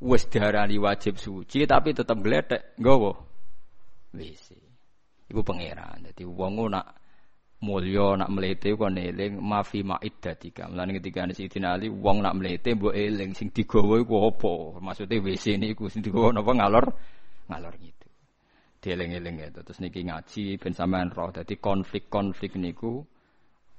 [0.06, 3.31] Wis diarani wajib suci tapi tetep gledek nggawa
[4.12, 4.48] WC.
[5.28, 6.04] Iku pangeran.
[6.04, 6.86] Dadi wong nak
[7.62, 10.66] mulya nak mlete kok eling mafi ma'iddatika.
[10.68, 14.82] Mulane ketika ana Sayyidina Ali wong nak mlete mbok eling sing digawa iku apa?
[14.82, 16.86] Maksude WC niku sing digawa napa ngalor
[17.46, 18.08] ngalor gitu.
[18.82, 19.48] Dieling-eling ya.
[19.54, 21.30] Terus niki ngaji ben sampean roh.
[21.30, 22.98] Dadi konflik-konflik niku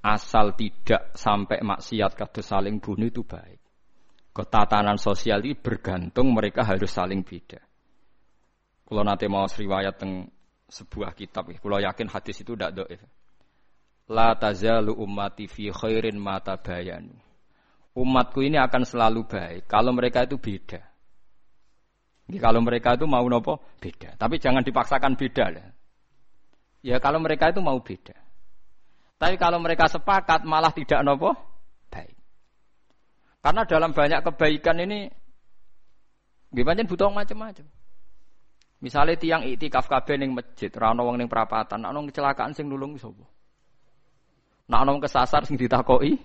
[0.04, 3.60] asal tidak sampai maksiat kados saling bunuh itu baik.
[4.34, 7.62] Ketatanan sosial ini bergantung mereka harus saling beda.
[8.94, 10.30] Kalau nanti mau riwayat teng
[10.70, 13.02] sebuah kitab, kalau yakin hadis itu tidak doif.
[14.14, 17.18] La tazalu ummati fi khairin mata bayanu.
[17.98, 20.78] Umatku ini akan selalu baik kalau mereka itu beda.
[22.30, 25.74] Jadi kalau mereka itu mau nopo beda, tapi jangan dipaksakan beda lah.
[26.86, 28.14] Ya kalau mereka itu mau beda.
[29.18, 31.34] Tapi kalau mereka sepakat malah tidak nopo
[31.90, 32.14] baik.
[33.42, 35.10] Karena dalam banyak kebaikan ini
[36.54, 37.82] gimana butuh macam-macam.
[38.84, 43.00] Misalnya tiang iktikaf kabeh ning masjid, ora ana wong ning perapatan, ana kecelakaan sing nulung
[43.00, 43.24] sapa?
[44.68, 46.20] Nak ana kesasar sing ditakoki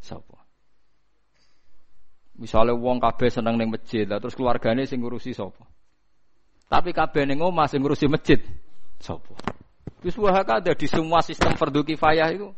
[0.00, 0.40] sapa?
[2.40, 5.60] Misalnya wong kabeh seneng ning masjid, terus keluargane sing ngurusi sapa?
[6.72, 8.40] Tapi kabeh ning omah sing ngurusi masjid
[8.96, 9.36] sapa?
[10.00, 12.48] Wis ada di semua sistem fardu kifayah itu.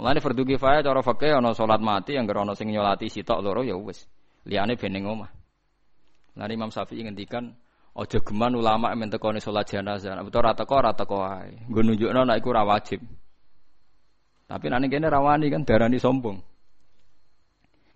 [0.00, 3.76] Mulane fardu kifayah cara fikih ana salat mati yang ana sing nyolati sitok loro ya
[3.76, 4.08] wis.
[4.48, 5.28] Liyane ben ning omah.
[6.40, 7.52] Lan Imam Syafi'i ngendikan
[7.98, 10.14] aja geman ulama men tekone salat jenazah.
[10.14, 11.66] Nek ora teko ora teko wae.
[11.66, 12.78] Nggo nunjukno nek iku ora.
[14.48, 16.40] Tapi nanti kene rawani kan darani sombong.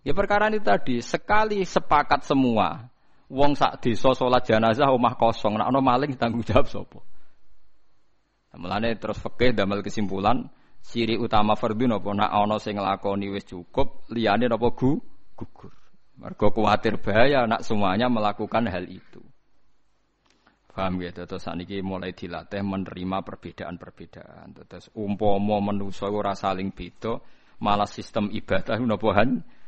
[0.02, 2.90] Ya perkara ini tadi sekali sepakat semua,
[3.30, 6.98] wong sak desa salat jenazah omah kosong, nek ana maling tanggung jawab sapa?
[8.52, 10.50] Nah, mulane terus fikih damel kesimpulan
[10.82, 14.98] ciri utama fardhu napa nek ana sing nglakoni wis cukup, liyane napa gu
[15.38, 15.72] gugur.
[16.18, 19.22] Mergo kuwatir bahaya nak semuanya melakukan hal itu.
[20.72, 24.56] Paham ya, terus saniki mulai dilatih menerima perbedaan-perbedaan.
[24.56, 27.20] Terus umpomo manusa ora saling beda,
[27.61, 29.12] malah sistem ibadah napa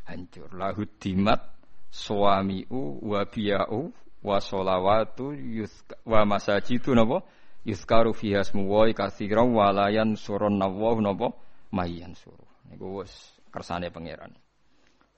[0.08, 0.48] hancur.
[0.56, 1.44] Lahu dimat
[1.92, 3.92] suamiu wa biya'u
[4.24, 5.36] wa sholawatu
[6.08, 7.20] wa masajidu napa
[7.68, 11.36] yuzkaru fiha ismu wa katsiran wa la yansurun nawahu napa
[11.68, 12.48] mayyan suruh.
[12.72, 13.12] Niku wis
[13.52, 14.32] kersane pangeran.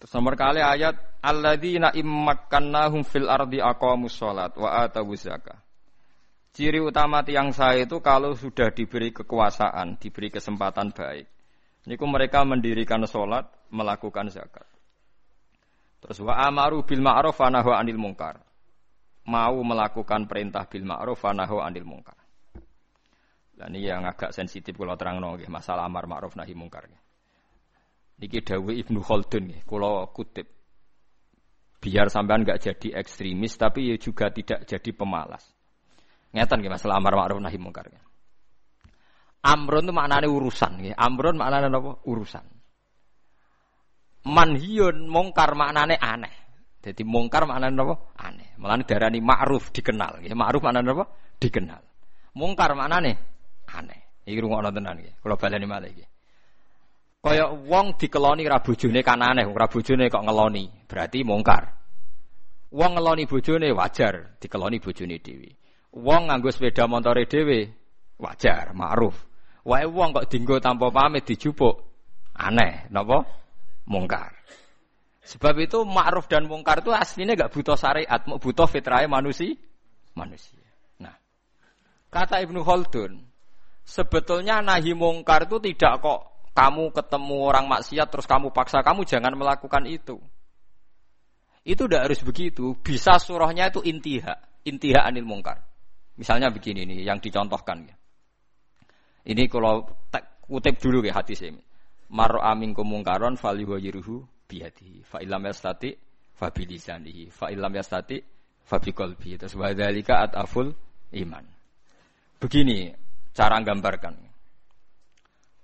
[0.03, 5.66] Terus nomor kali ayat alladzina immakkannahum fil ardi aqamus shalat wa atawuz zakah.
[6.57, 11.29] Ciri utama tiang saya itu kalau sudah diberi kekuasaan, diberi kesempatan baik.
[11.85, 14.65] Niku mereka mendirikan sholat, melakukan zakat.
[16.01, 18.41] Terus wa amaru bil ma'ruf wa anil mungkar.
[19.29, 22.17] Mau melakukan perintah bil ma'ruf wa anil mungkar.
[23.53, 26.89] Dan ini yang agak sensitif kalau terang nggih, masalah amar ma'ruf nahi mungkar.
[28.17, 30.49] Niki Dawi Ibnu Khaldun kalau kutip.
[31.85, 35.56] Biar sampean nggak jadi ekstremis tapi juga tidak jadi pemalas.
[36.37, 37.89] Ngeten nggih masalah amar ma'ruf nahi mungkar.
[39.41, 40.93] Amrun itu maknanya urusan nggih.
[40.93, 42.05] Amrun maknanya apa?
[42.05, 42.45] Urusan.
[44.29, 46.35] Manhiyun mungkar maknanya aneh.
[46.85, 47.95] Jadi mungkar maknanya apa?
[48.21, 48.53] Aneh.
[48.61, 50.37] Malah darani ma'ruf dikenal nggih.
[50.37, 51.05] Ma'ruf maknanya apa?
[51.41, 51.81] Dikenal.
[52.37, 53.17] Mungkar maknanya
[53.73, 54.29] aneh.
[54.29, 55.17] Iki rungokno tenan nggih.
[55.25, 56.09] Kula baleni malih nggih.
[57.25, 60.85] Kaya wong dikeloni ra bojone kan aneh, ra bojone kok ngeloni.
[60.85, 61.65] Berarti mungkar.
[62.77, 65.66] Wong ngeloni bojone wajar, dikeloni bojone dhewe.
[65.97, 67.73] Wong nganggo sepeda montore dhewe
[68.21, 69.17] wajar, ma'ruf.
[69.65, 71.81] Wae wong kok dinggo tanpa pamit dijupuk
[72.37, 73.25] aneh, napa?
[73.89, 74.37] Mungkar.
[75.27, 79.59] Sebab itu ma'ruf dan mungkar itu aslinya gak butuh syariat, mau butuh fitrahnya manusia.
[80.15, 80.63] manusia.
[81.03, 81.13] Nah,
[82.15, 83.27] kata Ibnu Khaldun,
[83.83, 86.21] sebetulnya nahi mungkar itu tidak kok
[86.55, 90.23] kamu ketemu orang maksiat terus kamu paksa kamu jangan melakukan itu.
[91.67, 92.79] Itu tidak harus begitu.
[92.79, 95.66] Bisa surahnya itu intiha, intiha anil mungkar.
[96.17, 97.97] Misalnya begini nih yang dicontohkan ya.
[99.27, 99.85] Ini kalau
[100.47, 101.61] kutip dulu ya hadis ini.
[102.15, 105.03] Maro amin kumungkaron fali wajiruhu biyadihi.
[105.05, 105.93] Fa ilam yastati
[106.33, 107.29] fa bilisanihi.
[107.29, 108.23] Fa ilam yastati
[108.65, 109.37] fa biqalbi.
[109.37, 110.73] Terus wadhalika ataful
[111.13, 111.45] iman.
[112.39, 112.95] Begini
[113.35, 114.15] cara gambarkan.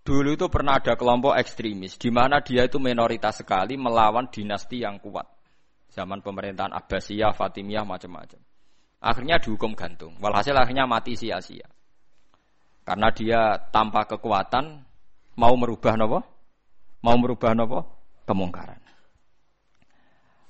[0.02, 4.98] Dulu itu pernah ada kelompok ekstremis di mana dia itu minoritas sekali melawan dinasti yang
[4.98, 5.30] kuat.
[5.94, 8.51] Zaman pemerintahan Abbasiyah, Fatimiyah macam-macam.
[9.02, 10.14] Akhirnya dihukum gantung.
[10.22, 11.66] Walhasil akhirnya mati sia-sia.
[12.86, 14.86] Karena dia tanpa kekuatan
[15.34, 16.22] mau merubah nopo?
[17.02, 17.82] Mau merubah nopo?
[18.22, 18.78] Kemungkaran.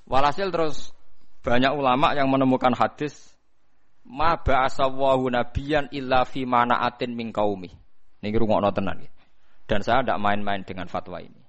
[0.05, 0.93] Walhasil terus
[1.41, 3.33] banyak ulama yang menemukan hadis
[4.05, 7.73] ma ba'asawahu nabiyan illa fi manaatin min qaumi.
[8.21, 9.01] Niki rungokno tenan
[9.65, 11.41] Dan saya tidak main-main dengan fatwa ini.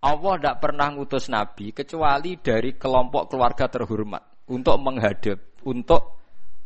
[0.00, 6.19] Allah tidak pernah ngutus nabi kecuali dari kelompok keluarga terhormat untuk menghadap, untuk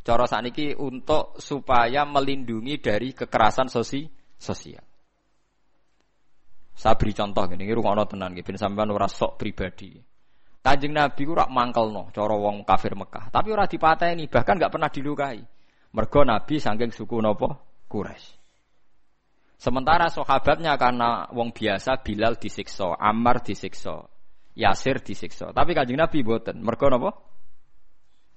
[0.04, 4.04] cara saniki untuk supaya melindungi dari kekerasan sosi,
[4.36, 4.84] sosial.
[6.76, 9.96] Saya beri contoh gini, ini rumah tenan, ben sampean ora sok pribadi.
[10.64, 14.90] Kanjeng Nabi ku rak mangkelno cara wong kafir Mekah, tapi ora dipateni, bahkan nggak pernah
[14.92, 15.40] dilukai.
[15.94, 17.48] Mergo Nabi saking suku nopo?
[17.86, 18.42] Quraisy.
[19.54, 24.02] Sementara sahabatnya karena wong biasa Bilal disiksa, Ammar disiksa,
[24.58, 25.54] Yasir disiksa.
[25.54, 26.58] Tapi Kanjeng Nabi boten.
[26.58, 27.10] Mergo napa?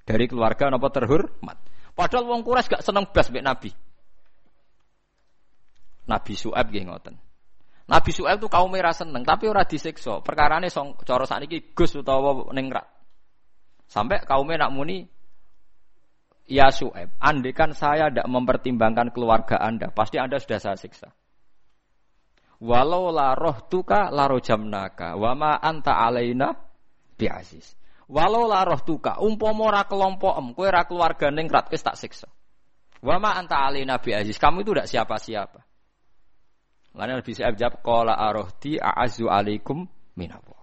[0.07, 1.59] Dari keluarga napa terhormat.
[1.91, 3.69] Padahal wong Quraisy gak seneng blas mbek Nabi.
[6.07, 7.15] Nabi Su'aib nggih ngoten.
[7.91, 10.23] Nabi Su'aib itu kaum merah seneng, tapi ora disiksa.
[10.23, 12.87] Perkarane song cara sakniki Gus utawa ningrat.
[13.91, 15.03] Sampai kaumnya nak muni
[16.47, 17.19] Ya Su'aib,
[17.51, 21.11] kan saya tidak mempertimbangkan keluarga Anda, pasti Anda sudah saya siksa.
[22.63, 26.55] Walau la roh tuka la jamnaka, wama anta alaina
[27.19, 27.76] biasis.
[28.07, 32.31] Walau la roh tuka, umpama ora kelompok em, kowe ora keluarga ningrat, wis tak siksa.
[33.03, 35.59] Wama anta alaina biasis, kamu itu tidak siapa-siapa.
[36.97, 39.85] Lalu Nabi Sa'ib jawab, Qala arohti a'azu alaikum
[40.17, 40.57] minallah.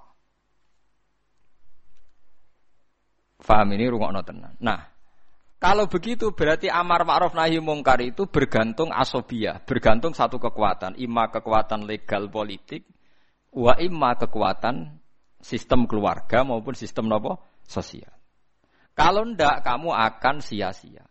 [3.45, 4.57] Faham ini rungokno tenan.
[4.65, 4.81] Nah,
[5.61, 11.85] kalau begitu berarti amar ma'ruf nahi mungkar itu bergantung asobia, bergantung satu kekuatan, ima kekuatan
[11.85, 12.89] legal politik,
[13.53, 15.04] wa imma kekuatan
[15.45, 17.37] sistem keluarga maupun sistem nopo
[17.69, 18.09] sosial.
[18.97, 21.05] Kalau ndak kamu akan sia-sia.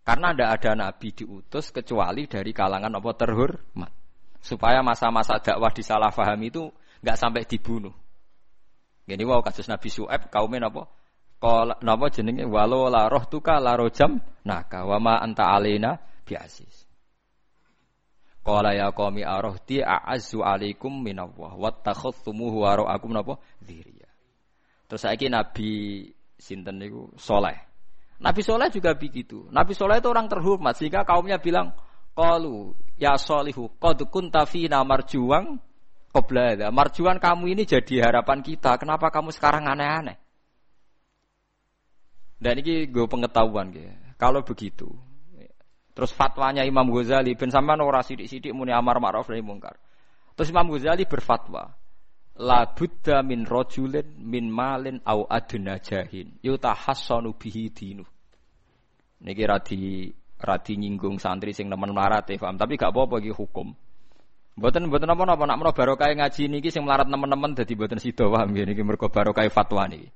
[0.00, 3.92] Karena tidak ada nabi diutus kecuali dari kalangan apa terhormat.
[4.40, 6.72] Supaya masa-masa dakwah disalahfahami itu
[7.04, 7.92] nggak sampai dibunuh.
[9.04, 10.88] Gini wow kasus Nabi Su'eb kaumnya apa?
[11.40, 16.89] Kalau napa jenenge walau la roh tuka la rojam naka wama anta alena biasis.
[18.40, 24.08] Qala ya qaumi arahti a'azzu alaikum minallah wattakhadtumuhu wara'akum napa dziriya.
[24.88, 26.08] Terus saiki Nabi
[26.40, 27.70] sinten niku soleh.
[28.20, 29.48] Nabi Soleh juga begitu.
[29.48, 31.72] Nabi Soleh itu orang terhormat sehingga kaumnya bilang,
[32.12, 35.56] Qalu ya solihu qad kunta fina marjuang
[36.12, 38.76] qabla Marjuan kamu ini jadi harapan kita.
[38.76, 40.18] Kenapa kamu sekarang aneh-aneh?
[42.40, 43.88] Dan ini gue pengetahuan gitu.
[44.20, 44.88] Kalau begitu,
[46.00, 49.76] terus fatwanya Imam Ghazali ben sampean ora sithik-sithik muni amar ma'ruf nahi mungkar.
[50.32, 51.76] Terus Imam Ghazali berfatwa,
[52.40, 58.08] la buddha min rojulin min malin au adna jahin yutahassanu bihi dinu.
[59.20, 60.08] Niki radi
[60.40, 63.76] radi nyinggung santri sing nemen melarat ya paham, tapi gak apa-apa iki hukum.
[64.56, 68.56] Mboten mboten napa-napa nak menawa barokah ngaji niki sing melarat nemen-nemen dadi mboten sida paham
[68.56, 70.08] nggih niki mergo barokah fatwa niki.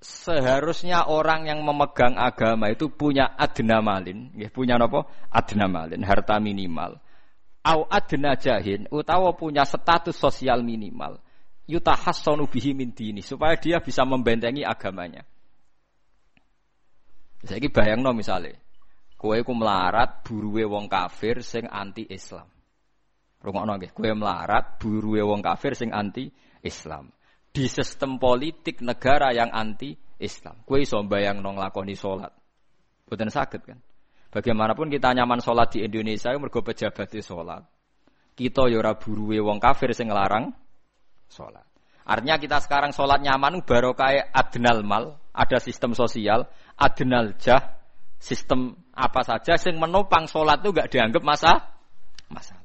[0.00, 5.04] Seharusnya orang yang memegang agama itu punya adna malin, nggih punya napa?
[5.28, 6.96] Adna malin, harta minimal
[7.64, 11.20] au adna jahin utawa punya status sosial minimal
[11.68, 15.22] yutahassanu bihi min dini supaya dia bisa membentengi agamanya.
[17.40, 18.60] Saiki bayangno misale
[19.20, 22.48] kowe ku melarat buruwe wong kafir sing anti Islam.
[23.40, 26.28] Rungokno nggih, kowe melarat buruwe wong kafir sing anti
[26.64, 27.08] Islam.
[27.50, 30.62] Di sistem politik negara yang anti Islam.
[30.62, 32.30] Kowe iso bayangno nglakoni salat.
[33.10, 33.78] Boten saged kan?
[34.30, 37.66] Bagaimanapun kita nyaman sholat di Indonesia, mergo pejabat di sholat.
[38.38, 40.54] Kita yora ya buruwe wong kafir sing ngelarang
[41.26, 41.66] sholat.
[42.06, 46.46] Artinya kita sekarang sholat nyaman baru kayak adnal mal, ada sistem sosial,
[46.78, 47.82] adnal jah,
[48.22, 51.52] sistem apa saja sing menopang sholat itu gak dianggap masa
[52.30, 52.59] masalah.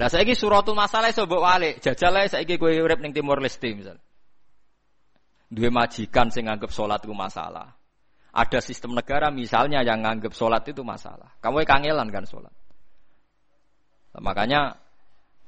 [0.00, 3.68] Lah saiki suratul masalah iso mbok walik, jajal ae saiki kowe urip ning Timur Leste
[3.76, 4.00] misal.
[5.52, 7.76] Duwe majikan sing nganggep sholat itu masalah.
[8.32, 11.36] Ada sistem negara misalnya yang nganggap sholat itu masalah.
[11.44, 12.54] Kamu kangelan kan sholat.
[14.16, 14.80] Nah, makanya,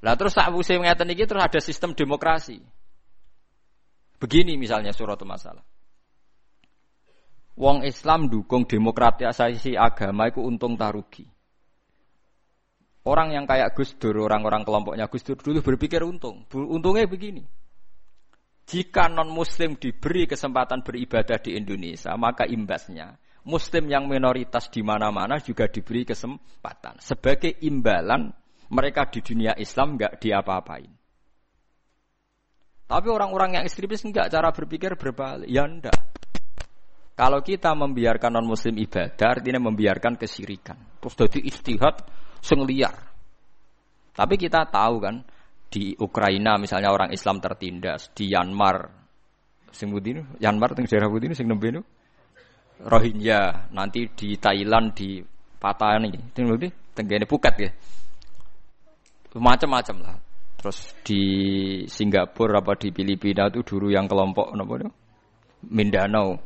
[0.05, 2.61] lah terus tak musim ngeten ini terus ada sistem demokrasi.
[4.21, 5.65] Begini misalnya surat masalah.
[7.57, 11.32] Wong Islam dukung demokratisasi agama itu untung tarugi.
[13.03, 16.47] Orang yang kayak Gus Dur, orang-orang kelompoknya Gus Dur dulu berpikir untung.
[16.55, 17.43] Untungnya begini.
[18.63, 25.43] Jika non muslim diberi kesempatan beribadah di Indonesia, maka imbasnya muslim yang minoritas di mana-mana
[25.43, 27.03] juga diberi kesempatan.
[27.03, 28.31] Sebagai imbalan
[28.71, 30.91] mereka di dunia Islam nggak diapa-apain.
[32.87, 35.49] Tapi orang-orang yang ekstremis enggak cara berpikir berbalik.
[35.49, 35.97] Ya enggak.
[37.17, 40.77] Kalau kita membiarkan non muslim ibadah, artinya membiarkan kesirikan.
[41.01, 41.97] Terus jadi istihad
[42.43, 42.93] sing liar.
[44.13, 45.23] Tapi kita tahu kan
[45.73, 48.91] di Ukraina misalnya orang Islam tertindas, di Myanmar
[49.73, 51.73] sing ini, Myanmar teng daerah ini sing nembe
[52.83, 55.23] Rohingya, nanti di Thailand di
[55.57, 57.71] Patani, teng ngendi tenggene Phuket ya.
[59.39, 60.17] Macam-macam lah.
[60.61, 61.23] Terus di
[61.89, 64.91] Singapura apa di Filipina itu dulu yang kelompok apa itu?
[65.73, 66.39] Mindanao.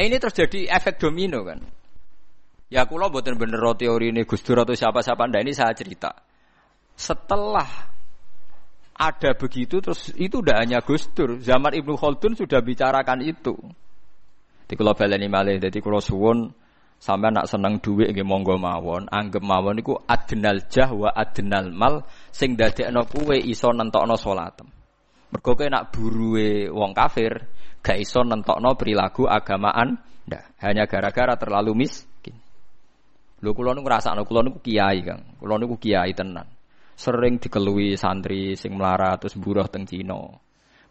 [0.00, 1.60] Eh, ini terjadi efek domino kan.
[2.70, 6.14] Ya kula mboten bener teori ini Gus Dur atau siapa-siapa ndak ini saya cerita.
[6.94, 7.66] Setelah
[8.94, 11.42] ada begitu terus itu udah hanya Gus Dur.
[11.42, 13.58] Zaman Ibnu Khaldun sudah bicarakan itu.
[14.70, 16.46] Di kula baleni malih dadi kula suwun
[16.94, 22.06] sampai nak seneng duit nggih monggo mawon, anggap mawon iku adnal jah wa adnal mal
[22.30, 24.70] sing dadekno kuwe iso nentokno salatem.
[25.34, 27.50] Mergo kowe nak buruwe wong kafir
[27.82, 32.09] gak iso nentokno perilaku agamaan ndak hanya gara-gara terlalu mis
[33.40, 35.20] Lho kula niku ngrasakno kula niku kiai, Kang.
[35.40, 36.44] Kula niku kiai tenan.
[36.92, 40.20] Sering dikelui santri sing melarat terus buruh teng Cina.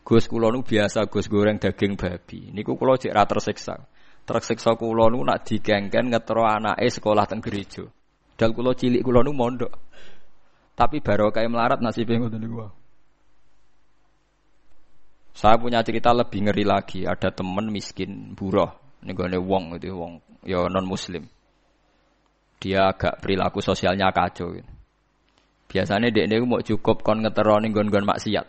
[0.02, 2.50] Gus kula niku biasa Gus goreng daging babi.
[2.50, 3.78] Niku kula cek ra tersiksa.
[4.26, 7.86] Tersiksa kula niku nak digengken ngetro anake sekolah teng gereja.
[8.34, 9.74] Dal kula cilik kula niku mondok.
[10.74, 12.66] Tapi barokah melarat nasibe ngoten niku.
[15.38, 17.06] Saya punya cerita lebih ngeri lagi.
[17.06, 18.74] Ada teman miskin buruh.
[19.06, 21.24] Nih wong itu wong ya non muslim
[22.60, 24.52] dia agak perilaku sosialnya kacau.
[24.52, 24.72] Gitu.
[25.72, 28.46] Biasanya dia ini mau cukup kon ngeteroni gon-gon maksiat.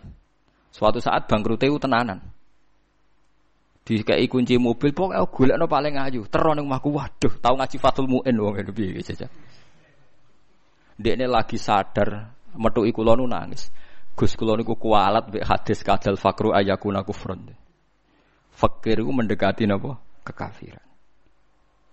[0.74, 2.18] Suatu saat bangkrut itu tenanan.
[3.80, 6.22] Di kayak kunci mobil pokoknya golek no paling ayu.
[6.28, 9.26] Teron yang maku waduh, tahu ngaji Fatul Muin wong itu piye saja.
[11.00, 13.72] Dia lagi sadar metu iku nu nangis.
[14.14, 17.56] Gus kula niku kualat mbek hadis kadal fakru ayakuna kufrun.
[18.52, 19.96] Fakir mendekati napa?
[20.20, 20.89] Kekafiran.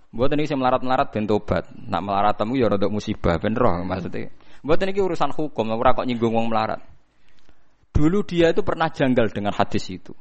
[0.07, 1.67] Buat ini saya melarat-melarat ben tobat.
[1.75, 4.31] Nak melarat temu ya rada musibah ben roh maksudnya.
[4.63, 6.79] Buat ini urusan hukum, ora kok nyinggung wong melarat.
[7.91, 10.15] Dulu dia itu pernah janggal dengan hadis itu.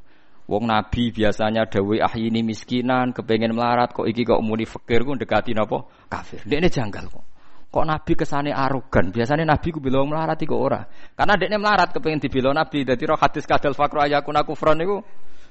[0.47, 5.51] Wong Nabi biasanya dawe ini miskinan, kepengen melarat, kok iki kok muni fakir ku dekati
[5.51, 5.83] napa?
[6.07, 6.47] Kafir.
[6.47, 7.25] Ini janggal kok.
[7.67, 9.11] Kok Nabi kesane arogan?
[9.11, 10.87] Biasanya Nabi ku bilang melarat iku ora.
[10.87, 12.87] Karena dekne melarat kepengen dibilang Nabi.
[12.87, 15.03] Dadi roh hadis kadal fakru ayakuna kufron niku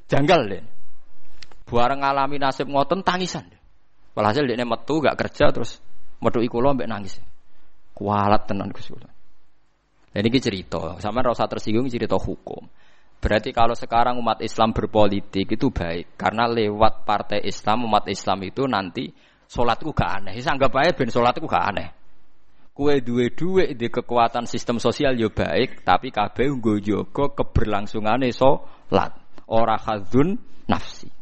[0.08, 0.64] janggal deh.
[1.68, 3.44] Buareng ngalami nasib ngoten tangisan.
[4.16, 5.76] Walhasil dia metu gak kerja terus
[6.24, 7.20] metu ikulo mbek nangis.
[7.92, 9.08] Kualat tenan Gus kula.
[10.16, 12.64] Dan ini cerita, sama rasa tersinggung cerita hukum.
[13.20, 18.64] Berarti kalau sekarang umat Islam berpolitik itu baik karena lewat partai Islam umat Islam itu
[18.64, 19.12] nanti
[19.44, 20.32] sholatku gak aneh.
[20.40, 21.88] Saya anggap aja ben sholatku gak aneh.
[22.76, 29.12] Kue duwe duwe di kekuatan sistem sosial yo baik, tapi kabeh nggo jaga keberlangsungane sholat.
[29.48, 30.36] Ora khadzun
[30.68, 31.15] nafsi.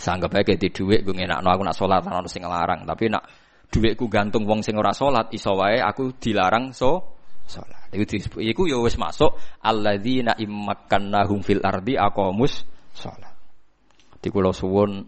[0.00, 3.20] Sanggap aja di duit gue ngenak aku nak sholat ana sing larang, tapi nak
[3.68, 7.92] duitku gantung wong sing ora sholat iso wae aku dilarang so sholat.
[7.92, 12.64] Iku disebut iku ya wis masuk alladzina immakannahum fil ardi aqamus
[12.96, 13.36] sholat.
[14.16, 15.04] Di kula suwun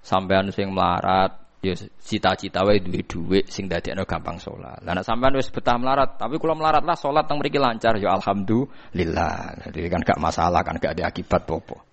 [0.00, 4.80] sampean sing melarat ya cita-cita wae duwe dhuwit sing dadekno gampang sholat.
[4.80, 8.16] Lah nek sampean wis betah melarat, tapi kula melarat lah sholat teng mriki lancar ya
[8.16, 9.68] alhamdulillah.
[9.68, 11.91] Jadi kan gak masalah kan gak ada akibat apa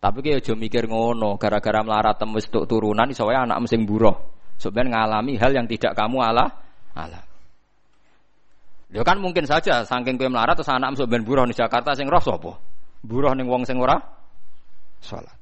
[0.00, 4.16] tapi kayak aja mikir ngono, gara-gara melarat tembus untuk turunan wae anak sing buruh.
[4.56, 6.48] Sebenarnya ngalami hal yang tidak kamu ala
[6.96, 7.20] ala.
[8.90, 12.08] Ya kan mungkin saja saking kowe melarat terus anak sok ben buruh di Jakarta sing
[12.08, 12.56] roh sapa?
[13.04, 14.00] Buruh ning wong sing ora
[15.04, 15.36] salat.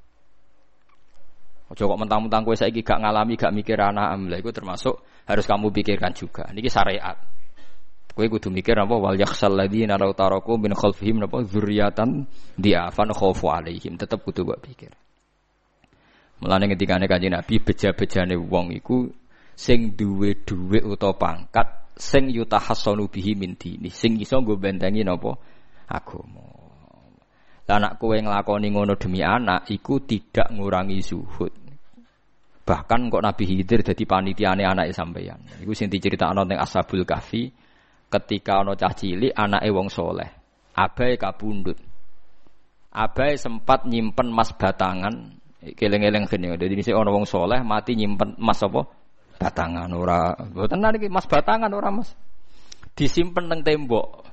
[1.70, 4.18] Ojo kok mentang-mentang kowe saiki gak ngalami, gak mikir anak.
[4.26, 6.50] Lah iku termasuk harus kamu pikirkan juga.
[6.50, 7.14] Niki syariat.
[8.18, 12.26] Kowe kudu mikir apa wal yakhsal ladzina law taraku min khalfihim apa dzurriatan
[12.58, 13.94] diafan khaufu alaihim.
[13.94, 14.90] Tetep kudu mbok pikir.
[16.42, 19.06] Mulane ketika Kanjeng Nabi beja-bejane wong iku
[19.54, 25.38] sing duwe dhuwit utawa pangkat sing yutahassanu bihi min dini, sing iso nggo bentengi napa
[25.86, 26.42] agama.
[27.70, 31.54] Lah anak kowe nglakoni ngono demi anak iku tidak ngurangi zuhud.
[32.66, 35.38] Bahkan kok Nabi Khidir dadi panitiane anake sampeyan.
[35.62, 37.67] Iku sing diceritakno teng Ashabul Kahfi
[38.08, 40.28] ketika ana cah cilik anake wong soleh
[40.72, 41.76] abai kabundut
[42.92, 45.36] abai sempat nyimpen emas batangan
[45.76, 48.82] keleng-eleng kene dadi dhisik ana wong soleh mati nyimpen emas apa
[49.38, 52.16] batangan ora mboten iki emas batangan ora mas
[52.96, 54.28] disimpen teng tembok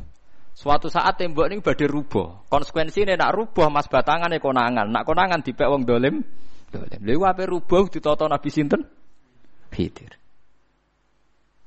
[0.55, 2.47] Suatu saat tembok ini badhe rubuh.
[2.47, 4.87] Konsekuensine nak rubuh mas batangan e konangan.
[4.87, 6.23] Nak konangan dipek wong dolim.
[6.71, 6.99] Dolim.
[7.03, 8.87] Lha ape rubuh ditata Nabi sinten?
[9.67, 10.15] Khidir.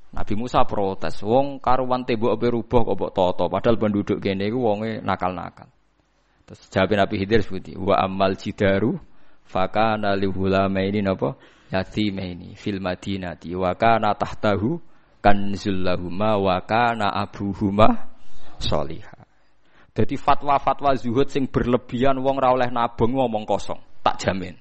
[0.09, 4.59] Nabi Musa protes, wong karuan tembok ape rubah kok mbok toto, padahal penduduk kene iku
[4.65, 5.69] wonge nakal-nakal.
[6.49, 8.97] Terus jawab Nabi Khidir seperti wa amal jidaru
[9.49, 11.33] Fakana li hulamaini napa?
[11.73, 14.81] Yatimaini fil Madinati wa kana tahtahu
[15.21, 18.09] kanzul lahuma wa kana abuhuma
[18.61, 19.25] sholihah.
[19.93, 24.55] Jadi fatwa-fatwa zuhud sing berlebihan wong ra oleh nabung ngomong kosong, tak jamin.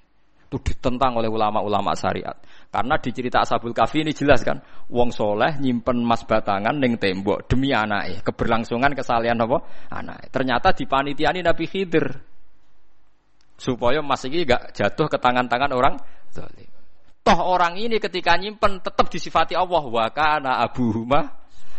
[0.47, 2.31] Itu ditentang oleh ulama-ulama syariat.
[2.71, 7.51] Karena di cerita Ashabul Kafi ini jelas kan, wong soleh nyimpen emas batangan ning tembok
[7.51, 9.59] demi anaknya, keberlangsungan kesalian apa?
[9.91, 10.31] Anak.
[10.31, 12.07] Ternyata di panitia ini Nabi Khidir
[13.59, 15.99] supaya emas ini gak jatuh ke tangan-tangan orang
[16.31, 16.71] zalim.
[17.27, 21.27] Toh orang ini ketika nyimpen tetap disifati Allah wa kana abuhuma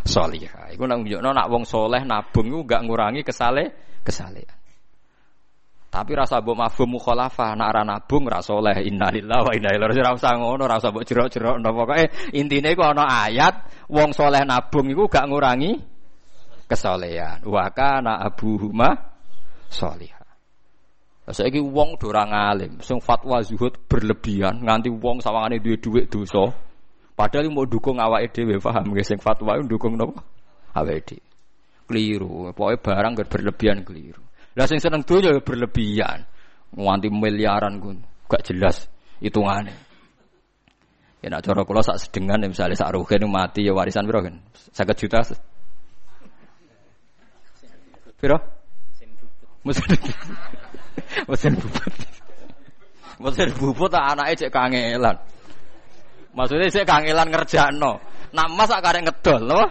[0.05, 0.69] solihah.
[0.77, 4.58] Iku nang nak wong soleh nabung gak ngurangi kesale kesalehan.
[5.89, 10.05] Tapi rasa mbok mafhum mukhalafa nak nabung ra soleh innalillahi wa inna ilaihi raji'un.
[10.05, 12.05] Ora usah ngono, ora usah mbok jerok-jerok pokoke
[12.37, 15.81] intine iku ana ayat wong soleh nabung iku gak ngurangi
[16.69, 17.41] kesolehan.
[17.41, 19.17] Wa kana abuhuma
[19.65, 20.21] solihah.
[21.29, 26.53] Saiki wong do ora ngalim, sing fatwa zuhud berlebihan nganti wong sawangane duwe dhuwit dosa.
[27.17, 30.21] Padahal mau dukung awake dhewe paham nggih sing fatwa dukung napa?
[30.73, 31.25] Awake dhewe.
[31.89, 34.28] Keliru, pokoke barang berlebihan keliru.
[34.57, 36.25] Lah sing seneng donya ya berlebihan.
[36.73, 37.97] Nganti miliaran ku
[38.29, 38.89] gak jelas
[39.21, 39.73] hitungane.
[41.19, 44.39] Ya nak cara kula sak sedengan misalnya sak rugen mati ya warisan piro kan?
[44.71, 45.19] 50 juta.
[48.19, 48.37] Piro?
[49.67, 49.91] Mesin
[51.29, 51.93] Mesin bubut.
[53.19, 55.15] Mesin bubut tak anaknya cek kangelan.
[56.31, 57.99] Maksudnya cek kangelan ngerjakno.
[58.31, 59.67] Nak mas sak karek ngedol loh.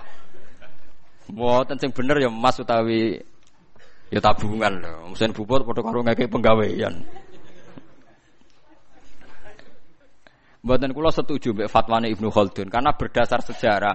[1.32, 3.20] Mboten sing bener ya mas utawi
[4.08, 5.12] ya tabungan lho.
[5.12, 6.94] Mesin bubut padha karo ngeke penggawean.
[10.58, 13.94] Mboten kula setuju mbek fatwane Ibnu Khaldun karena berdasar sejarah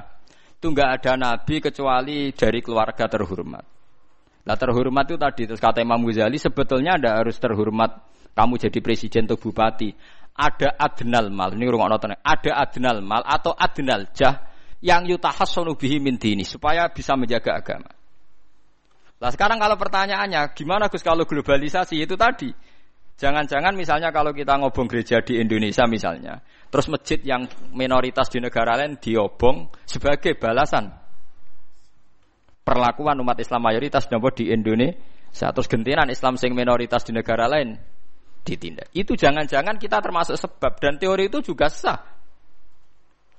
[0.57, 3.65] itu enggak ada nabi kecuali dari keluarga terhormat.
[4.47, 7.99] Lah terhormat itu tadi terus kata Imam Ghazali sebetulnya ada harus terhormat
[8.31, 9.91] kamu jadi presiden atau bupati.
[10.33, 12.17] Ada adnal mal, ini rumah nonton.
[12.17, 14.49] Ada adnal mal atau adnal jah
[14.81, 18.02] yang yutahassanu bihi min dini supaya bisa menjaga agama.
[19.23, 22.51] Lah sekarang kalau pertanyaannya gimana Gus kalau globalisasi itu tadi
[23.13, 26.41] Jangan-jangan misalnya kalau kita ngobong gereja di Indonesia misalnya,
[26.73, 30.89] terus masjid yang minoritas di negara lain diobong sebagai balasan
[32.65, 37.77] perlakuan umat Islam mayoritas nopo di Indonesia terus gentinan Islam sing minoritas di negara lain
[38.41, 38.89] ditindak.
[38.97, 42.01] Itu jangan-jangan kita termasuk sebab dan teori itu juga sah.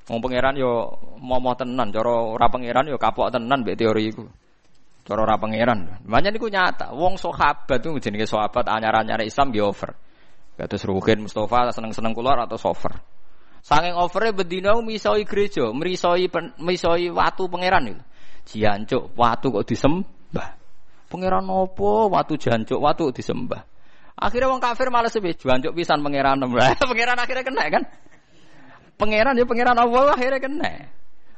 [0.06, 4.43] Wong pangeran yo momo tenan, cara ora pangeran yo kapok tenan mbek teori iku.
[5.04, 6.00] Cara ora pangeran.
[6.08, 9.92] Makanya niku nyata, wong sahabat itu jenenge sahabat anyar-anyar Islam di over.
[10.56, 12.94] Kados Ruhin Mustafa seneng-seneng keluar atau sofer.
[13.60, 16.28] Sanging overnya bedina misoi gereja, merisoi
[16.60, 18.02] misoi watu pangeran itu.
[18.44, 20.48] Jancuk watu kok disembah.
[21.08, 23.64] Pangeran opo watu jancuk watu disembah.
[24.14, 26.44] Akhirnya wong kafir malah sepi jancuk pisan pangeran.
[26.92, 27.82] pangeran akhirnya kena kan?
[29.00, 30.72] Pangeran ya pangeran Allah akhirnya kena.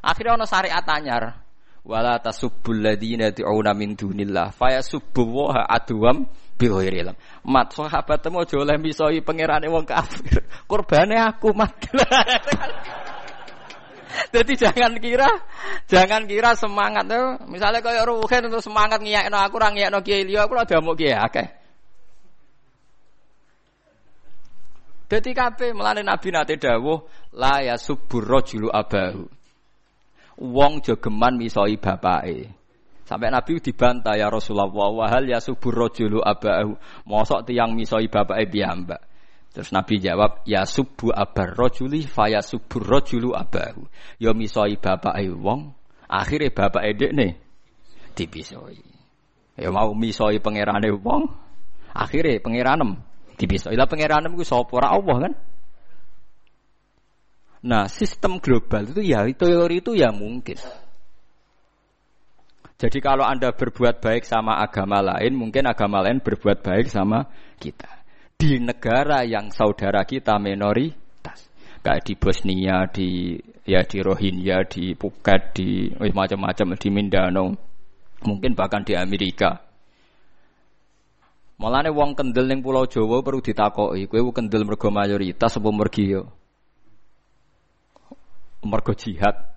[0.02, 1.45] Akhirnya ono syariat anyar.
[1.86, 6.26] Wala tasubbul ladina tu'una min dunillah fayasubbu wa adwam
[6.58, 7.06] bi ghairi
[7.46, 10.42] Mat sahabat temu aja oleh misoi pangerane wong kafir.
[10.66, 11.78] Kurbane aku mat.
[14.34, 15.28] Jadi jangan kira,
[15.86, 17.38] jangan kira semangat tuh.
[17.46, 21.14] Misalnya kayak Ruhen untuk semangat ngiyakno aku, orang ngiyakno Kiai Liyo, aku udah mau Kiai
[21.14, 21.46] akeh.
[25.06, 29.35] Jadi kabeh melane Nabi nate dawuh la ya subur rajulu abahu.
[30.36, 32.52] Wong jogeman misoi bapake.
[33.06, 36.74] Sampai Nabi dibantah ya Rasulullah wa hal ya subur rajulu abahu.
[37.06, 39.00] Mosok tiang misoi bapake piyambak.
[39.56, 43.88] Terus Nabi jawab, ya subu abar rojuli, faya subur rojulu abahu.
[44.20, 45.72] Ya misoi bapak wong,
[46.04, 47.32] akhirnya bapak edek nih
[48.12, 48.76] dipisoi.
[49.56, 51.32] Ya mau misoi pangerane wong,
[51.96, 53.00] akhirnya pangeranem
[53.40, 53.80] dipisoi.
[53.80, 55.32] Lah pangeranem ku sapa Allah kan?
[57.66, 60.54] Nah, sistem global itu ya teori itu ya mungkin.
[62.76, 67.26] Jadi kalau Anda berbuat baik sama agama lain, mungkin agama lain berbuat baik sama
[67.58, 67.90] kita.
[68.38, 71.50] Di negara yang saudara kita minoritas.
[71.82, 73.34] Kayak di Bosnia di
[73.66, 77.50] ya di Rohingya di Phuket di oh, macam-macam di Mindanao.
[78.22, 79.58] Mungkin bahkan di Amerika.
[81.56, 86.12] Malah wong kendel ning Pulau Jawa perlu ditakoki, kowe kendel mergo mayoritas apa mergi?
[88.64, 89.56] Mergo jihad.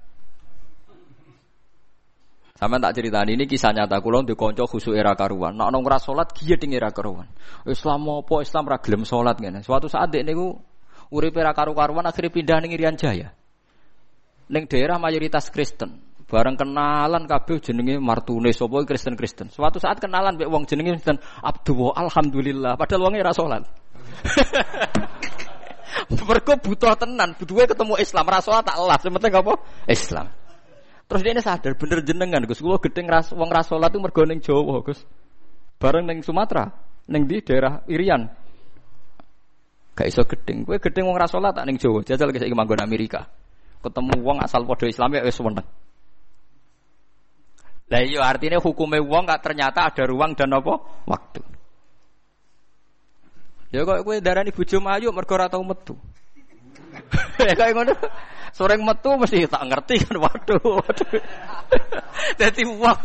[2.59, 5.55] Sama tak cerita ini kisah nyata kulon di konco khusus era karuan.
[5.55, 5.87] Nak nong
[6.35, 7.23] dia tinggi era karuan.
[7.63, 9.63] Islam apa Islam ragilem sholat gini.
[9.63, 10.59] Suatu saat dek niku
[11.15, 13.31] urip era karu karuan akhirnya pindah nih Irian Jaya.
[14.51, 16.03] Neng daerah mayoritas Kristen.
[16.27, 19.47] Bareng kenalan kabeh jenenge Martune sapa Kristen Kristen.
[19.47, 21.15] Suatu saat kenalan mbek wong jenenge Kristen
[21.95, 23.63] alhamdulillah padahal wonge ora salat.
[26.07, 29.53] Mergo butuh tenan, butuhe ketemu Islam, ra salat tak elas, penting apa?
[29.89, 30.25] Islam.
[31.09, 34.21] Terus dia ini sadar bener jenengan Gus, kula gedeng ras wong ra salat itu mergo
[34.23, 35.01] ning Jawa, Gus.
[35.81, 36.69] Bareng ning Sumatera,
[37.09, 38.29] ning di daerah Irian.
[39.97, 43.25] Gak iso gedeng, kowe gedeng wong ra tak ning Jawa, jajal ke saiki Amerika.
[43.81, 45.65] Ketemu wong asal padha Islam ya wis seneng.
[47.89, 50.77] Lah iya artinya hukumnya wong gak ternyata ada ruang dan apa?
[51.09, 51.58] Waktu.
[53.69, 55.93] Ya kok kowe darani bojo ayu mergo ora tau metu.
[57.47, 57.93] ya kok ngono.
[58.49, 60.81] Sore metu mesti tak ngerti kan waduh.
[62.39, 62.99] Dadi wong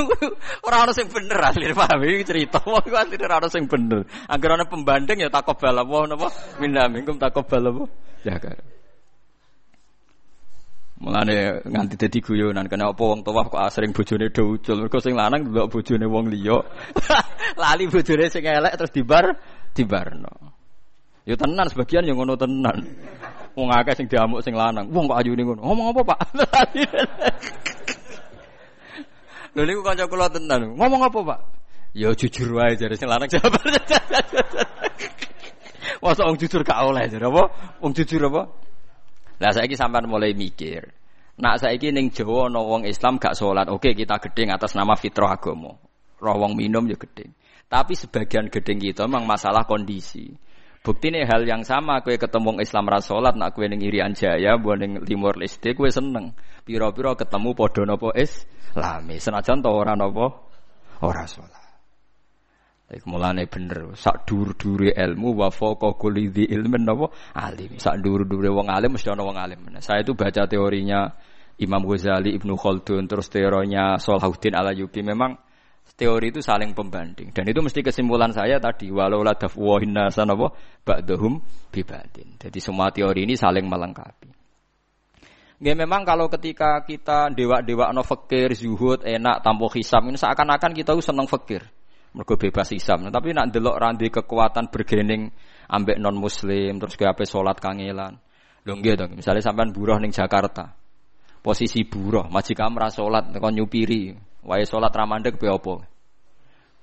[0.64, 4.08] ora ono sing bener asli paham iki cerita wong ku asli ora ono sing bener.
[4.24, 7.84] Angger ana pembanding ya takobal apa napa minna minkum takobal apa.
[8.24, 8.56] Ya kan.
[11.04, 14.80] Mulane nganti dadi guyonan kena apa wong tuwa kok asring bojone do ucul.
[14.80, 16.64] Mergo sing lanang delok bojone wong liya.
[17.60, 19.36] Lali bojone sing elek terus dibar
[19.76, 20.53] dibarno.
[21.24, 22.84] Ya tenan sebagian yang ngono tenan.
[23.56, 24.92] Wong akeh sing diamuk sing lanang.
[24.92, 25.64] Wong kok ayune ngono.
[25.64, 26.18] Ngomong apa, Pak?
[29.56, 30.76] Lho niku kanca kula tenan.
[30.76, 31.40] Ngomong apa, Pak?
[31.94, 33.54] Ya jujur wae jare sing lanang jawab.
[36.04, 37.44] Masa wong jujur gak oleh jare apa?
[37.80, 38.52] Wong jujur apa?
[39.40, 40.84] Lah saiki sampean mulai mikir.
[41.40, 43.72] Nak saiki ning Jawa ana wong Islam gak salat.
[43.72, 45.72] Oke, kita gedeng atas nama fitrah agama.
[46.20, 47.32] Roh wong minum ya gedeng.
[47.70, 50.28] Tapi sebagian gedeng kita memang masalah kondisi.
[50.84, 55.00] Bukti nih hal yang sama, kue ketemu Islam rasolat, nak kue Irian Jaya, buat ning
[55.08, 56.36] Timur Leste, kue seneng.
[56.60, 60.52] Piro-piro ketemu podo nopo Islami, senajan to orang nopo
[61.00, 61.64] ora sholat.
[62.84, 65.48] Iku mulane bener, sak dur-dure ilmu wa
[65.96, 67.80] kulli ilmin napa alim.
[67.80, 69.64] Sak dur-dure wong alim mesti ana wong alim.
[69.80, 71.08] Saya itu baca teorinya
[71.56, 75.32] Imam Ghazali, Ibnu Khaldun, terus teorinya Salahuddin Al-Ayyubi memang
[75.94, 80.50] teori itu saling pembanding dan itu mesti kesimpulan saya tadi walau la dafwahin nasan apa
[80.82, 81.38] ba'dahum
[81.70, 82.34] bibadin.
[82.40, 84.44] Jadi semua teori ini saling melengkapi.
[85.62, 90.92] Ya memang kalau ketika kita dewa-dewa no fakir, zuhud, enak, tanpa hisam ini seakan-akan kita
[90.98, 91.62] seneng fakir.
[92.14, 93.06] Mergo bebas hisam.
[93.06, 95.30] Nah, tapi nak delok randi kekuatan bergening
[95.70, 98.18] ambek non muslim terus ke apa salat kangelan.
[98.66, 100.74] Lho nggih to, misalnya sampean buruh ning Jakarta.
[101.40, 104.14] Posisi buruh, majikan ra salat kon nyupiri,
[104.44, 105.80] Wae salat ra mandek be apa?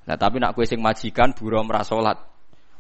[0.10, 2.18] Nah, tapi nak kue sing majikan buruh merah salat.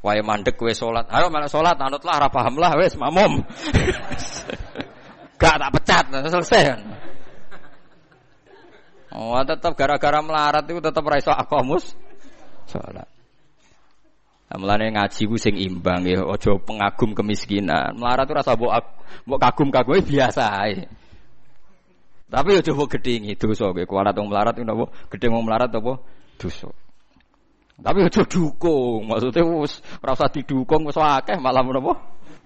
[0.02, 1.06] Wae mandek kue salat.
[1.14, 3.46] Ayo malah salat anutlah ra paham lah wis mamum.
[5.38, 6.82] Gak tak pecat, selesai kan.
[9.12, 11.94] Oh, tetap gara-gara melarat itu tetap raiso akomus.
[12.72, 13.04] Nah,
[14.56, 17.96] mulane ngaji ku sing imbang ya, ojo pengagum kemiskinan.
[17.96, 20.88] Melarat itu rasa mbok kagum-kagum biasa ae.
[22.32, 24.88] Tapi ya coba gedingi dosa kowe kualat wong melarat napa?
[25.12, 26.00] Gedeng wong melarat apa?
[26.40, 26.72] Dosa.
[27.82, 31.98] Tapi aja dukung, maksudnya wis ora usah didukung wis akeh malah menapa?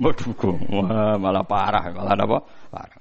[0.01, 0.57] Mau dukung.
[0.73, 2.37] Wah, malah parah, malah napa?
[2.73, 2.99] Parah.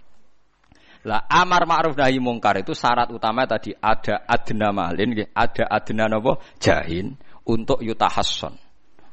[1.04, 6.36] Lah amar ma'ruf nahi mungkar itu syarat utama tadi ada adna malin, ada adna napa?
[6.60, 7.16] Jahin
[7.48, 8.60] untuk yutahasson.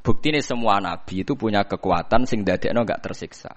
[0.02, 3.54] Bukti ini semua nabi itu punya kekuatan sing dadekno enggak tersiksa.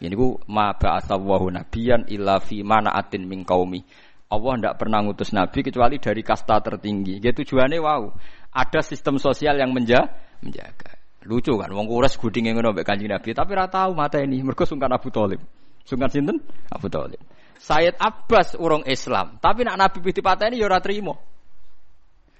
[0.00, 3.84] Ini ku ma ba'atsawahu nabiyan illa fi manaatin min qaumi.
[4.30, 7.20] Allah tidak pernah ngutus nabi kecuali dari kasta tertinggi.
[7.20, 8.08] Gitu tujuannya wow.
[8.56, 10.08] Ada sistem sosial yang menja
[10.40, 10.96] menjaga.
[11.28, 14.64] Lucu kan, wong kuras guding ngono mbek Kanjeng Nabi, tapi ora tahu mata ini mergo
[14.64, 15.36] sungkan Abu Thalib.
[15.84, 16.40] Sungkan sinten?
[16.72, 17.20] Abu Thalib.
[17.60, 21.20] Sayyid Abbas urung Islam, tapi nak Nabi piti pateni ya ora trimo.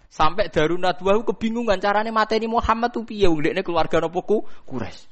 [0.08, 5.09] Sampai Darun Nadwa kebingungan carane mateni Muhammad tuh piye wong keluarga napa ku Quraisy.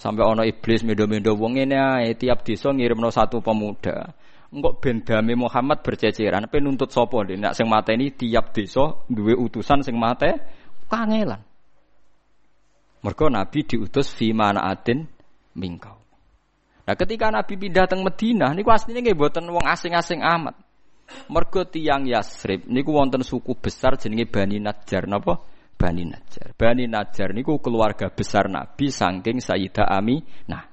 [0.00, 4.08] Sampai ono iblis mendo-mendo wong ini ae tiap desa ngirimno satu pemuda.
[4.48, 9.84] Engkok ben dame Muhammad berceceran pe nuntut sapa nak sing mateni tiap desa duwe utusan
[9.84, 10.40] sing mate
[10.88, 11.44] kangelan.
[13.04, 15.04] Mergo Nabi diutus fi manaatin
[15.60, 16.00] mingkau.
[16.88, 20.56] Nah ketika Nabi pindah teng Madinah niku asline nggih mboten wong asing-asing amat.
[21.28, 25.44] Mergo tiyang Yasrib niku wonten suku besar jenenge Bani Najjar napa?
[25.80, 26.52] Bani Najjar.
[26.60, 30.20] Bani Najjar niku keluarga besar Nabi saking Sayyidah Ami.
[30.52, 30.68] Nah,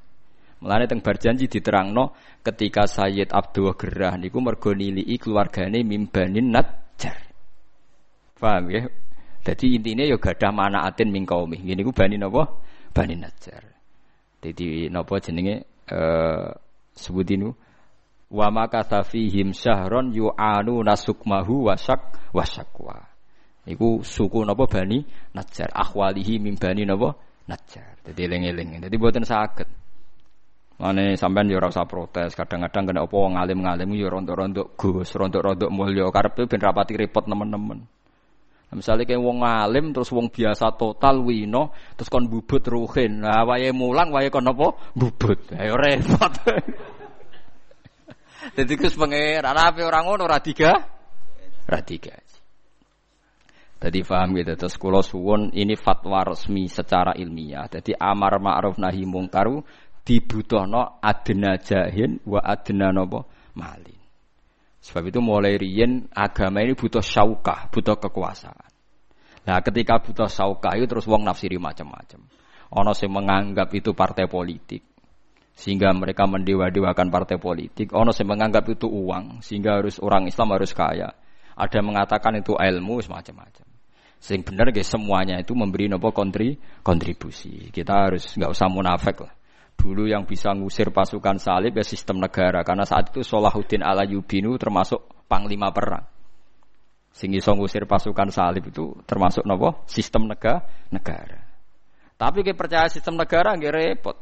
[0.58, 7.18] Mulane teng berjanji diterangno ketika Sayyid Abdul Gerah niku mergo nilii keluargane Bani Najjar.
[8.38, 8.86] Paham ya?
[9.48, 11.64] Jadi intinya ya gadah manaatin min qaumi.
[11.64, 12.52] Ngene iku bani napa?
[12.92, 13.64] Bani Najjar.
[14.44, 16.52] Jadi napa jenenge eh
[16.94, 17.48] sebut ini
[18.28, 23.17] wa maka fihim syahron yu'anu nasukmahu wasak wasakwa.
[23.68, 25.04] Iku suku napa Bani
[25.36, 27.20] Najjar, akhwalihi mim Bani napa
[27.52, 28.00] Najjar.
[28.08, 28.80] Dadi eling-eling.
[28.80, 29.68] Dadi mboten saged.
[30.78, 35.74] Mane sampean yo ora usah protes, kadang-kadang kena apa wong alim-alim yo rontok-rontok Gus, rontok-rontok
[35.74, 37.82] mulya karepe ben rapati repot nemen-nemen.
[38.68, 43.24] Misalnya kayak wong alim terus wong biasa total wino terus kon bubut ruhin.
[43.24, 44.92] Nah wae mulang wae kon apa?
[44.92, 45.56] Bubut.
[45.56, 46.36] Ayo repot.
[48.60, 50.38] Jadi kus pengeran apa orang ngono ora?
[50.38, 52.14] Ora tiga.
[53.78, 54.58] Jadi paham gitu.
[54.58, 57.70] Terus kulo suwon ini fatwa resmi secara ilmiah.
[57.70, 59.62] Jadi amar ma'ruf nahi mungkaru
[60.02, 64.00] dibutuhno adena jahin wa adena nopo malin.
[64.82, 68.72] Sebab itu mulai riyen agama ini butuh syaukah, butuh kekuasaan.
[69.44, 72.24] Nah, ketika butuh syaukah itu terus wong nafsiri macam-macam.
[72.72, 74.84] Ono sing menganggap itu partai politik
[75.58, 77.92] sehingga mereka mendewa-dewakan partai politik.
[77.92, 81.12] Ono sing menganggap itu uang sehingga harus orang Islam harus kaya.
[81.58, 83.67] Ada yang mengatakan itu ilmu semacam-macam.
[84.18, 87.70] Sing benar guys semuanya itu memberi nopo kontri kontribusi.
[87.70, 89.34] Kita harus nggak usah munafik lah.
[89.78, 94.58] Dulu yang bisa ngusir pasukan salib ya sistem negara karena saat itu Salahuddin ala Yubinu
[94.58, 96.02] termasuk panglima perang.
[97.14, 101.40] Sing iso ngusir pasukan salib itu termasuk nopo sistem negara negara.
[102.18, 104.18] Tapi kita percaya sistem negara nggak repot.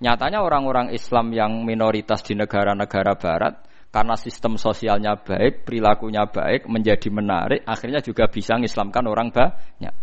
[0.00, 3.54] Nyatanya orang-orang Islam yang minoritas di negara-negara barat
[3.92, 9.94] karena sistem sosialnya baik, perilakunya baik, menjadi menarik, akhirnya juga bisa mengislamkan orang banyak.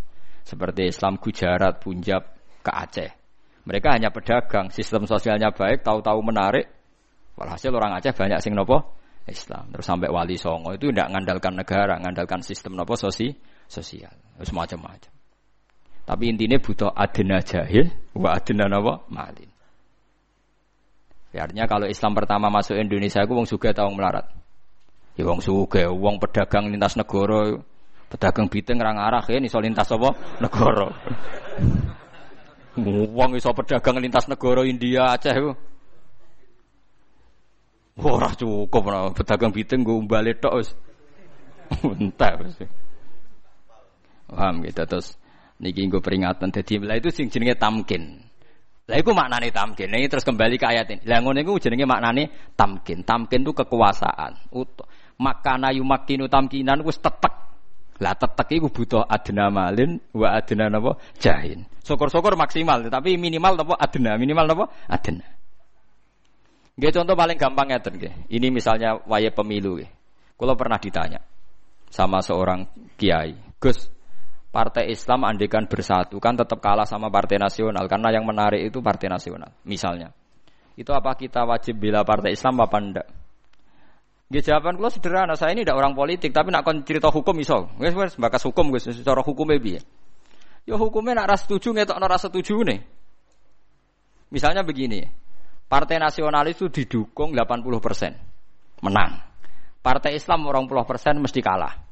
[0.45, 2.21] Seperti Islam Gujarat, Punjab,
[2.61, 3.11] ke Aceh.
[3.65, 6.69] Mereka hanya pedagang, sistem sosialnya baik, tahu-tahu menarik.
[7.33, 8.93] Walhasil orang Aceh banyak sing nopo
[9.25, 9.73] Islam.
[9.73, 13.33] Terus sampai Wali Songo itu tidak mengandalkan negara, mengandalkan sistem nopo sosi
[13.65, 14.13] sosial.
[14.37, 15.11] Terus macam-macam.
[16.05, 19.48] Tapi intinya butuh adena jahil, wa adena nopo malin.
[21.39, 24.27] Ya, artinya kalau Islam pertama masuk Indonesia, aku wong suga tahu melarat.
[25.15, 27.55] Ya wong suga, wong pedagang lintas negara,
[28.11, 30.91] pedagang biting ngarang arah ya iso lintas apa negara.
[33.15, 35.39] Wong iso pedagang lintas negara India Aceh.
[38.03, 40.75] Ora cukup ora pedagang biting gue balik tok wis.
[41.87, 42.67] Entah wis.
[44.27, 45.15] Paham gitu terus
[45.63, 48.28] niki gue peringatan dadi itu sing jenenge tamkin.
[48.89, 49.93] Lah iku maknane tamkin.
[49.93, 51.05] Ini terus kembali ke ayat ini.
[51.05, 53.05] Lah ngono iku jenenge maknane tamkin.
[53.05, 54.49] Tamkin itu kekuasaan.
[54.49, 54.81] Ut
[55.21, 57.49] makana yumakinu tamkinan wis tetek
[57.99, 61.67] lah tetek iku butuh adena malin wa adena napa jahin.
[61.83, 65.27] Syukur-syukur maksimal tapi minimal napa adena, minimal napa adena.
[66.79, 68.13] Nggih contoh paling gampang ngeten nggih.
[68.31, 69.91] Ini misalnya waya pemilu nggih.
[70.39, 71.19] Kalau pernah ditanya
[71.91, 72.63] sama seorang
[72.95, 73.91] kiai, Gus,
[74.49, 79.05] Partai Islam andekan bersatu kan tetap kalah sama Partai Nasional karena yang menarik itu Partai
[79.05, 79.53] Nasional.
[79.61, 80.09] Misalnya,
[80.73, 83.07] itu apa kita wajib bela Partai Islam apa enggak?
[84.29, 87.69] Gak jawaban kula sederhana, saya ini tidak orang politik, tapi nak cerita hukum iso.
[87.81, 89.81] Wes wes bakas hukum wes secara hukumnya piye?
[90.69, 92.77] Ya hukumnya nak ras setuju ngetokno ras setuju nih.
[94.29, 95.01] Misalnya begini,
[95.65, 99.17] Partai Nasionalis itu didukung 80% menang.
[99.81, 100.85] Partai Islam 20%
[101.17, 101.88] mesti kalah.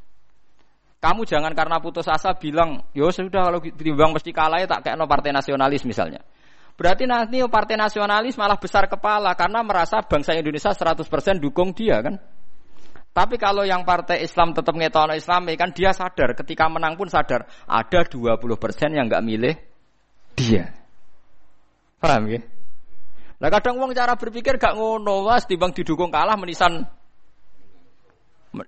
[0.97, 4.81] Kamu jangan karena putus asa bilang, yo ya sudah kalau ditimbang mesti kalah ya tak
[4.81, 6.25] kayak no partai nasionalis misalnya.
[6.73, 11.05] Berarti nanti partai nasionalis malah besar kepala karena merasa bangsa Indonesia 100%
[11.37, 12.17] dukung dia kan.
[13.13, 17.49] Tapi kalau yang partai Islam tetap ngetono Islam kan dia sadar ketika menang pun sadar
[17.65, 18.37] ada 20%
[18.93, 19.53] yang nggak milih
[20.37, 20.69] dia.
[21.97, 22.45] Paham ya?
[23.37, 26.85] Nah kadang uang cara berpikir gak ngono was dibang didukung kalah menisan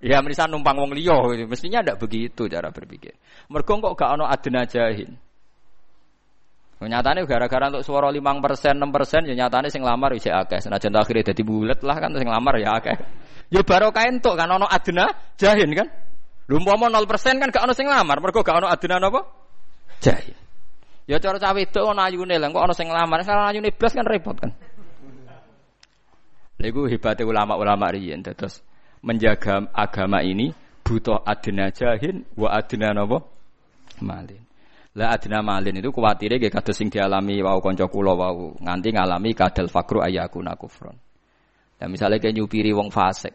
[0.04, 1.48] ya menisan numpang wong liyo gitu.
[1.48, 3.16] Mestinya ndak begitu cara berpikir.
[3.48, 5.16] Mergo kok gak ono adena jahin.
[6.80, 10.64] Nyatane gara-gara untuk suara limang persen, enam persen, ya nyatane sing lamar bisa akeh.
[10.64, 12.96] Senajan akhirnya jadi bulat lah kan sing lamar ya akeh.
[13.52, 15.88] Ya baru kain tuh kan ono adena jahin kan.
[16.48, 19.20] Lumpo nol persen kan gak ono sing lamar, mereka gak ono adena apa?
[20.00, 20.36] Jahin.
[21.04, 24.06] Ya cara cawe itu ono ayune lah, kok ono sing lamar, salah ayune blas kan
[24.08, 24.50] repot kan.
[26.60, 28.60] Lagu hebatnya ulama-ulama riyen terus
[29.00, 30.52] menjaga agama ini
[30.84, 33.18] butuh adena jahin wa adena apa?
[34.00, 34.42] Malin.
[34.98, 39.30] La adna malin itu kuwatire nggih kados sing dialami wau kanca kula wau nganti ngalami
[39.38, 40.98] kadal fakru ayakuna kufron.
[41.78, 43.32] Ya misalnya kayak nyupiri wong fasik.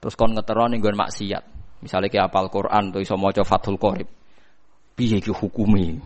[0.00, 1.44] Terus kon ngetero ning maksiat.
[1.84, 4.08] Misalnya kayak apal Quran tuh iso maca Fathul Qorib.
[4.96, 6.00] Piye iki hukume?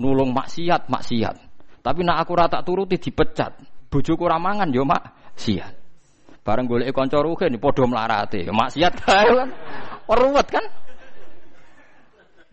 [0.00, 1.36] Nulung maksiat, maksiat.
[1.84, 3.60] Tapi nak aku rata turuti dipecat.
[3.92, 4.40] Bojoku ora
[4.72, 5.83] yo maksiat.
[6.44, 8.44] Bareng golek kanca ruhin padha mlarate.
[8.44, 9.50] Maksiat bae kan.
[10.04, 10.64] Ruwet kan?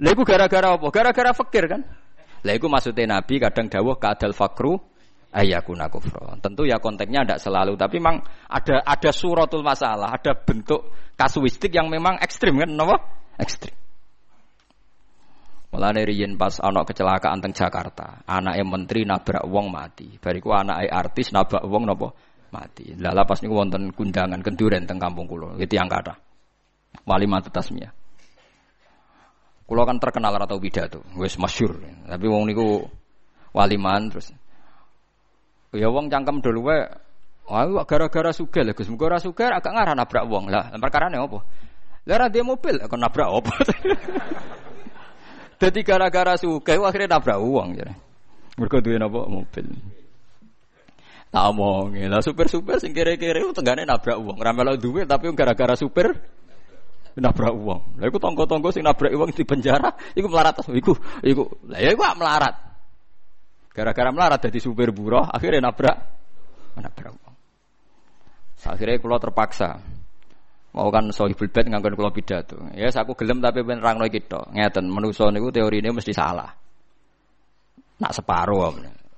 [0.02, 0.88] Lah gara-gara apa?
[0.90, 1.84] Gara-gara fakir kan?
[2.42, 4.80] Lah iku Nabi kadang dawuh kadal fakru
[5.32, 6.40] ayakuna kufra.
[6.44, 11.88] Tentu ya konteksnya tidak selalu, tapi memang ada ada suratul masalah, ada bentuk kasuistik yang
[11.88, 13.00] memang ekstrim kan, napa?
[13.40, 13.74] Ekstrim.
[15.72, 20.20] Mulane riyen pas ana kecelakaan teng Jakarta, anake menteri nabrak wong mati.
[20.20, 22.12] Bariku anake artis nabrak wong napa?
[22.52, 22.92] Mati.
[23.00, 26.20] Lah pas niku wonten kundangan kenduren teng kampung kula, itu yang kata.
[27.08, 27.96] Wali matu tasmiyah.
[29.64, 31.80] Kulo kan terkenal atau pidato, wis masyur.
[32.04, 32.84] Tapi wong niku
[33.56, 34.36] waliman terus.
[35.72, 36.84] Ya wong cangkem dulu wae.
[37.48, 38.92] Wah, gara-gara sugih lho Gus.
[38.92, 40.52] Muga ora sugih agak ngarah nabrak wong.
[40.52, 41.40] Lah, perkarane apa?
[42.04, 43.54] Lah ora dia mobil kok nabrak apa?
[45.64, 47.96] Dadi gara-gara sugih akhirnya nabrak wong jare.
[48.60, 49.68] Mergo duwe napa mobil.
[51.32, 54.36] Tak omong, lah super-super sing kere-kere tenggane nabrak wong.
[54.36, 56.12] Ora melok duwe tapi gara-gara super
[57.16, 58.04] nabrak uang.
[58.04, 60.92] Lah iku tonggo-tonggo sing nabrak uang di penjara, iku melarat iku
[61.24, 61.44] iku.
[61.72, 62.56] Lah ya melarat.
[63.72, 65.96] Gara-gara melarat jadi supir buruh, akhirnya nabrak
[66.76, 67.36] nabrak uang.
[68.68, 69.80] Akhirnya kulo terpaksa.
[70.72, 72.60] Mau kan sohibul bed nganggon kulo pidato.
[72.76, 74.52] Ya yes, aku gelem tapi ben rangno iki tok.
[74.52, 76.48] Ngeten, manusa niku teorine mesti salah.
[78.00, 78.72] Nak separo.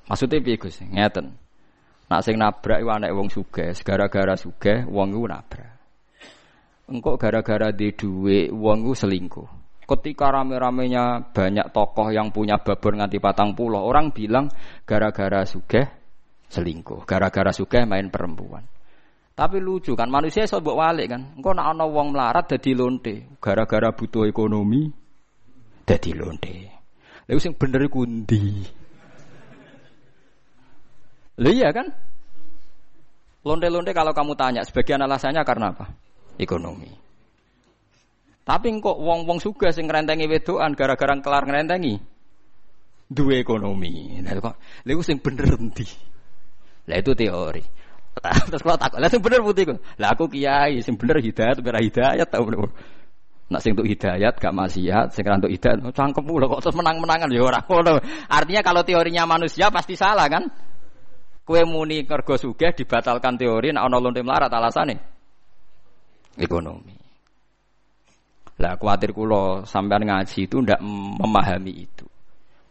[0.10, 0.82] Maksudnya piye Gus?
[0.82, 1.43] Ngeten.
[2.12, 5.74] Nak sing nabrak iku anak wong sugih, gara-gara sugih wong iku nabrak
[6.90, 9.64] engkau gara-gara di duit uang selingkuh.
[9.84, 14.48] Ketika rame-ramenya banyak tokoh yang punya babon nganti patang pulau, orang bilang
[14.88, 15.84] gara-gara sugeh
[16.48, 18.64] selingkuh, gara-gara sugeh main perempuan.
[19.34, 21.22] Tapi lucu kan manusia iso mbok walik kan.
[21.36, 24.88] Engko nek ana wong melarat dadi lonte, gara-gara butuh ekonomi
[25.84, 26.56] dadi lonte.
[27.28, 28.62] Lha sing bener iku ndi?
[31.42, 31.90] Lha iya kan?
[33.44, 35.86] Lonte-lonte kalau kamu tanya sebagian alasannya karena apa?
[36.38, 36.90] ekonomi.
[38.44, 41.96] Tapi kok wong-wong suga sing ngrentengi wedokan gara-gara kelar ngrentengi
[43.08, 44.20] duwe ekonomi.
[44.26, 45.88] Lah kok lha sing bener endi?
[46.90, 47.64] Lah itu teori.
[48.52, 49.80] Terus kalau takut, lah sing bener putih kok.
[49.98, 52.70] Lah aku kiai, sing bener hidayat, ora hidayat tau bener.
[53.48, 57.42] Nak sing untuk hidayat gak maksiat, sing untuk hidayat cangkem lho kok terus menang-menangan ya
[57.46, 58.02] ora ngono.
[58.28, 60.73] Artinya kalau teorinya manusia pasti salah kan?
[61.44, 64.96] Kue muni kergo sugih dibatalkan teori nek ana lonte melarat alasane
[66.40, 66.96] ekonomi.
[68.64, 70.80] Lah khawatir kulo sampean ngaji itu ndak
[71.20, 72.06] memahami itu.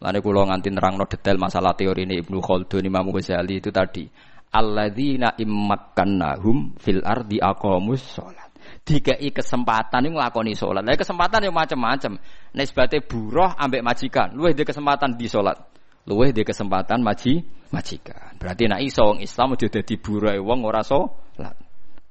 [0.01, 4.07] Lalu kulo nganti nerangno detail masalah teori ini Ibnu Khaldun Imam Ghazali itu tadi.
[4.53, 8.53] Alladzina immakkannahum fil ardi aqamus sholat.
[8.83, 10.83] Dikai kesempatan yang nglakoni sholat.
[10.85, 12.19] Lah kesempatan yang macam-macam.
[12.53, 14.35] Nisbate buruh ambek majikan.
[14.35, 15.72] Luwih di kesempatan di sholat.
[16.03, 17.39] Luwih di kesempatan maji
[17.71, 18.35] majikan.
[18.35, 21.55] Berarti nak iso wong Islam aja dadi buruh wong ora sholat.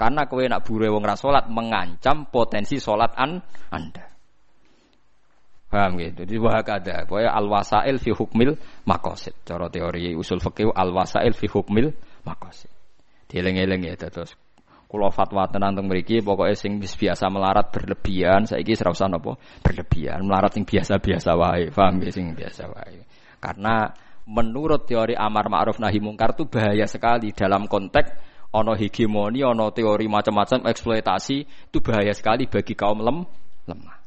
[0.02, 3.38] Karena kowe nak buru wong ra salat mengancam potensi salat an
[3.70, 4.02] Anda.
[5.70, 6.26] Paham gitu.
[6.26, 7.06] Jadi wahakada.
[7.06, 9.46] Pokoknya al-wasail fi hukmil makosid.
[9.46, 11.94] Cara teori usul fikih al-wasail fi hukmil
[12.26, 12.68] makosid.
[13.30, 14.34] Dieling-eling ya terus.
[14.90, 20.20] Kulo fatwa tenang teng mriki pokoknya sing biasa melarat berlebihan saiki ora usah napa berlebihan.
[20.26, 21.70] Melarat sing biasa-biasa wae.
[21.72, 23.00] Paham ya sing biasa wae.
[23.42, 23.90] Karena
[24.30, 28.14] menurut teori amar ma'ruf nahi mungkar itu bahaya sekali dalam konteks
[28.54, 33.26] ono hegemoni, ono teori macam-macam eksploitasi itu bahaya sekali bagi kaum lem,
[33.66, 33.98] lemah.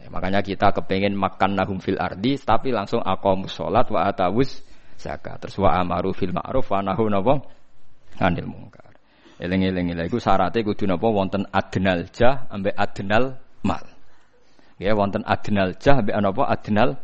[0.00, 4.60] Ya, makanya kita kepengen makan nahum fil ardi, tapi langsung akom sholat wa atawus
[5.00, 5.40] zakat.
[5.40, 7.40] Terus wa amaru fil ma'ruf wa nahu napa
[8.20, 8.92] anil mungkar.
[9.40, 13.84] Eling-eling lha iku syaratnya kudu napa wonten adnal jah ambek adnal mal.
[14.76, 17.00] Ya wonten adnal jah ambek napa adnal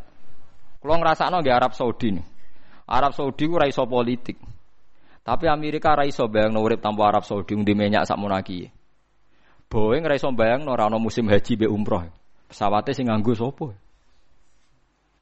[0.86, 2.22] Kalau ngrasakno nggih Arab Saudi nih.
[2.86, 4.38] Arab Saudi ku ra iso politik.
[5.26, 8.70] Tapi Amerika ra iso bayang urip tanpa Arab Saudi di minyak sak monaki.
[9.66, 12.06] Boeing ra iso bayang ora ana musim haji be umroh.
[12.46, 13.74] Pesawate sing nganggo sapa?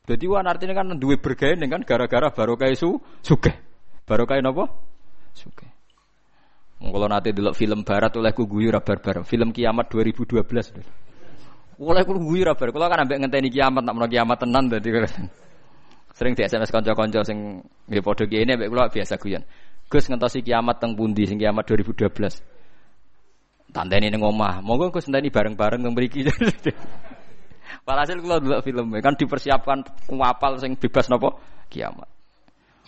[0.05, 3.57] Jadi wan artinya kan duwe bergawe kan gara-gara barokah isu suke.
[4.05, 4.69] Barokah napa?
[5.33, 5.65] Suke.
[6.77, 9.25] Kalau nanti dulu film barat oleh guyu rabar bareng.
[9.25, 11.81] Film kiamat 2012.
[11.81, 12.69] Oleh guyu rabar.
[12.69, 14.93] Kalau kan ambek ngenteni kiamat nak menawa kiamat tenan dadi
[16.15, 17.59] sering di SMS konco-konco sing
[17.91, 19.43] nggih padha kene ambek kula biasa guyon.
[19.91, 23.75] Gus ngentosi kiamat teng pundi sing kiamat 2012.
[23.75, 24.63] Tandani ning omah.
[24.63, 26.23] Monggo Gus ndani bareng-bareng teng mriki.
[27.87, 31.35] Walhasil kula delok film kan dipersiapkan kuapal sing bebas napa
[31.69, 32.09] kiamat.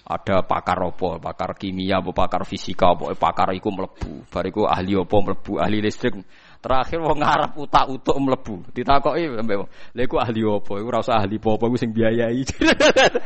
[0.07, 4.31] Ada pakar apa, pakar kimia apa, pakar fisika apa, pakar iku mlebu.
[4.31, 6.15] Bariku ahli apa mlebu, ahli listrik
[6.67, 8.75] Terakhir wong ngarep utak-utuk mlebu.
[8.75, 10.83] Ditakoki mbek wong, "Lha iku ahli apa?
[10.83, 12.43] Iku ora usah ahli apa-apa, iku sing biayai."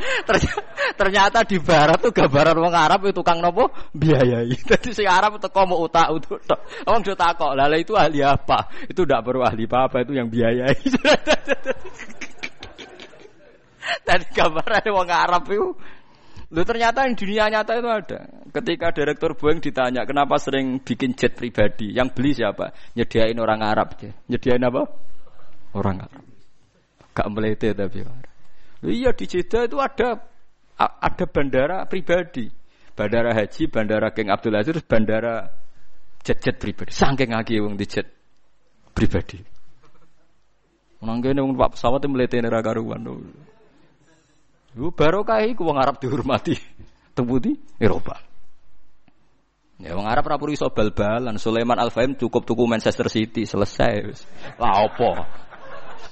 [1.01, 4.53] Ternyata di barat tuh gambaran wong Arab itu tukang nopo biayai.
[4.69, 6.61] Dadi sing Arab teko mau utak-utuk tok.
[6.85, 10.77] Wong do takok, "Lah itu ahli apa?" Itu ndak perlu ahli apa-apa, itu yang biayai.
[14.05, 15.73] Dan gambaran wong Arab itu
[16.51, 18.27] Lu ternyata di dunia nyata itu ada.
[18.51, 22.75] Ketika direktur Boeing ditanya kenapa sering bikin jet pribadi, yang beli siapa?
[22.99, 23.95] Nyediain orang Arab.
[24.27, 24.83] Nyediain apa?
[25.79, 26.25] Orang Arab.
[27.15, 28.03] Gak melete tapi.
[28.83, 30.27] Iya di Jeddah itu ada
[30.81, 32.51] ada bandara pribadi.
[32.99, 35.49] Bandara haji, bandara King Abdul Aziz, bandara
[36.27, 36.91] jet-jet pribadi.
[36.91, 38.11] Saking lagi wong di jet
[38.93, 39.39] pribadi.
[41.01, 43.07] Nang kene wong Pak pesawat mletene ra karuan.
[44.79, 46.55] Lu barokah iku wong Arab dihormati.
[47.17, 48.21] Temputi Eropa.
[49.81, 51.41] Ya wong Arab ra perlu iso bal-balan.
[51.41, 54.13] Sulaiman Al-Fahim cukup tuku Manchester City selesai.
[54.61, 55.17] Lah opo?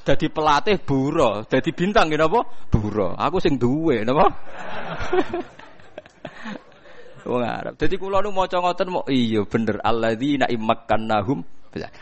[0.08, 2.40] Dadi pelatih buro, dadi bintang ngene apa?
[2.72, 3.12] Buro.
[3.12, 4.32] Aku sing duwe napa?
[7.28, 7.76] wong Arab.
[7.76, 11.44] Dadi kula nu maca ngoten mau iya bener alladzina immakkannahum.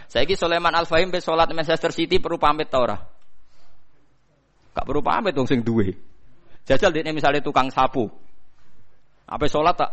[0.07, 2.97] Saiki Sulaiman Al-Fahim be salat Manchester City perlu pamit ta ora?
[4.71, 6.16] Gak perlu pamit wong sing duwe.
[6.67, 8.11] Jajal dekne misalnya tukang sapu.
[9.27, 9.91] Apa salat tak?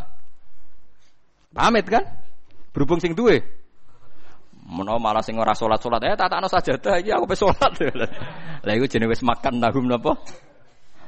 [1.53, 2.01] Pamit kan?
[2.74, 3.41] Berhubung sing duwe.
[4.63, 7.71] Menawa malah sing ora salat-salat, eh tatakno sajadah iki aku pe salat.
[8.65, 10.17] Lah iku jenenge wis makan nahum napa?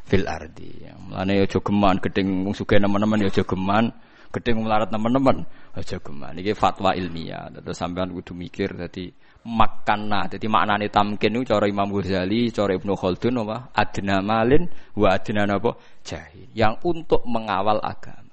[0.06, 0.86] Fil ardi.
[1.10, 3.90] Mulane aja geman gedeng wong sugih nemen-nemen ya aja geman,
[4.30, 6.38] gedeng melarat nemen-nemen aja geman.
[6.38, 7.50] Iki fatwa ilmiah.
[7.50, 9.10] Terus sampean kudu mikir dadi
[9.46, 10.26] makanna.
[10.26, 13.70] Dadi maknane tamkin niku cara Imam Ghazali, cara Ibnu Khaldun apa?
[13.78, 14.66] Adna malin
[14.98, 15.78] wa adna napa?
[16.02, 16.50] Jahil.
[16.58, 18.26] Yang untuk mengawal agama.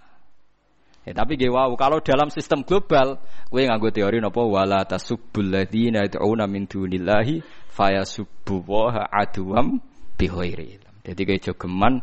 [1.02, 3.18] Ya, tapi gue wow, kalau dalam sistem global,
[3.50, 7.42] gue nganggo teori nopo wala tasubbul ladzina yad'una min dunillahi
[7.74, 9.82] fayasubbu wa aduwam
[10.14, 11.98] bighairi Jadi kayak jogeman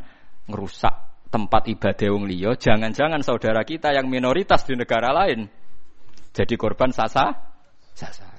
[0.51, 0.91] ngerusak
[1.31, 5.47] tempat ibadah wong liya, jangan-jangan saudara kita yang minoritas di negara lain
[6.33, 7.33] jadi korban sasa
[7.97, 8.38] sasaran.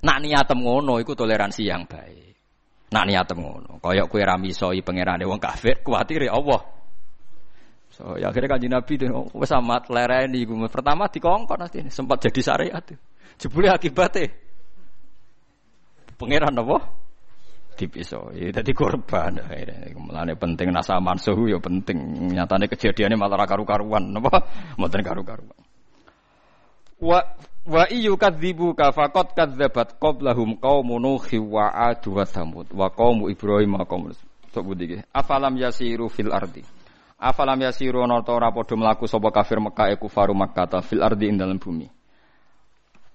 [0.00, 2.30] Nak niatem ngono iku toleransi yang baik.
[2.90, 6.58] Nak niatem ngono, koyok kue ramisoi pangerane wong kafir, kuatir ya Allah.
[7.94, 10.42] So, ya akhirnya kanji Nabi itu oh, wes amat lereni.
[10.72, 12.84] Pertama dikongkon nanti sempat jadi syariat.
[13.36, 14.30] Jebule akibatnya
[16.20, 16.76] pangeran apa?
[17.80, 18.28] Dipisau.
[18.36, 19.40] Ya jadi korban.
[19.96, 22.30] Mulane penting nasa mansuhu ya penting.
[22.36, 24.44] Nyatane kejadiannya malah karu-karuan apa?
[24.76, 25.60] Mboten karu-karuan.
[27.00, 27.20] Wa
[27.66, 33.28] wa iyu kadzibu ka faqat kadzabat qablahum qaumun nuhi wa ad wa thamud wa qaum
[33.28, 34.12] ibrahim wa qaum
[34.50, 36.66] Sok budi Afalam yasiru fil ardi
[37.20, 41.28] Afalam yasiru ana ta ora padha mlaku sapa kafir Mekah e kufaru Makkah fil ardi
[41.28, 41.84] ing dalam bumi.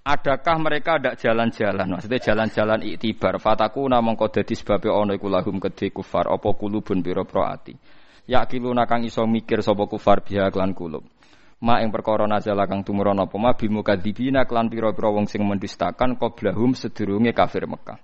[0.06, 1.98] Adakah mereka ada jalan-jalan?
[1.98, 3.42] Maksudnya jalan-jalan iktibar.
[3.42, 7.74] Fataku mongko dadi sebabe ana iku lahum kedhe kufar apa kulubun pira-pira ati.
[8.30, 11.02] Yakiluna kang iso mikir sapa kufar biha klan kulub.
[11.56, 16.20] Ma ing perkara nazala kang tumurun apa ma bil mukadzibina klan pira-pira wong sing mendustakan
[16.20, 17.96] qablahum sedurunge kafir Mekah.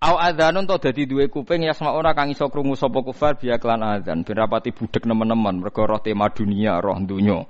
[0.00, 3.84] Au adzanun to dadi duwe kuping ya ora kang iso krungu sapa kufar biya klan
[3.84, 7.46] adzan ben rapati budek nemen-nemen mergo roh tema dunia roh dunya.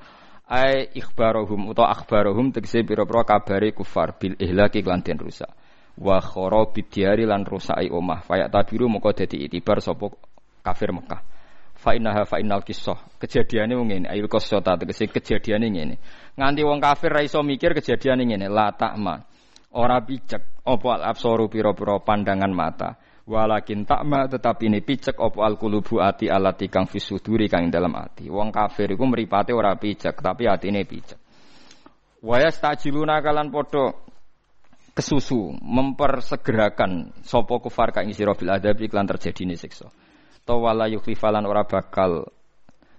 [0.50, 5.48] Ai ikhbarohum utawa akhbarohum tegese pira-pira kabare kufar bil ihlaki klan den rusak.
[5.94, 8.26] Wa kharabi diari lan rusai omah.
[8.26, 10.10] Fayak tabiru moko dadi itibar sapa
[10.60, 11.39] kafir Mekah.
[11.80, 13.08] Fa innaha fa innal kisah.
[13.16, 15.96] Wong ngene, ayo qissah tegese kejadiane ngene.
[16.36, 19.24] Nganti wong kafir ra iso mikir kejadiane ngene, la ta'man
[19.72, 22.90] ora picek apa al absaru pira-pira pandangan mata.
[23.30, 28.26] Walakin takma tetapi ini picek apa al kulubu ati alati kang fisuduri kang dalam ati.
[28.26, 31.16] Wong kafir iku mripate ora picek tapi atine picek.
[32.20, 34.04] Wayas tajiluna kalan podo
[34.92, 39.88] kesusu mempersegerakan sopo kufar kang sira bil adab iklan terjadi siksa
[40.50, 42.26] to wala yukhlifalan ora bakal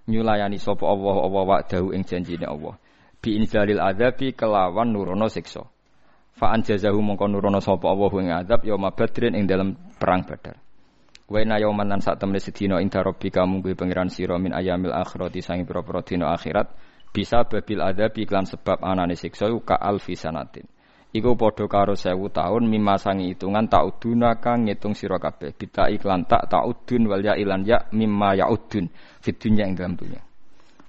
[0.08, 2.80] nyulayani sopo Allah Allah wa'dahu ing janjine Allah
[3.20, 5.68] bi inzalil adabi kelawan nurono siksa
[6.32, 10.58] Fa anjazahu mongko nurono sapa Allah ing adab yauma badrin ing dalam perang Badar.
[11.30, 15.44] Wa inna yauman lan sak temne sedina ing rabbika mungguh pangeran sira min ayamil akhirati
[15.46, 16.72] sangi pira-pira dina akhirat
[17.14, 20.66] bisa babil adab iklan sebab anane siksa ka alfi sanatin.
[21.12, 25.52] Iku padha karo sewu tahun mimma sangi hitungan tauduna kang ngitung sira kabeh.
[25.60, 28.88] Kita iklan tak taudun wal ya ilan ya mimma yaudun
[29.20, 30.24] fit dunya ing dalam dunya.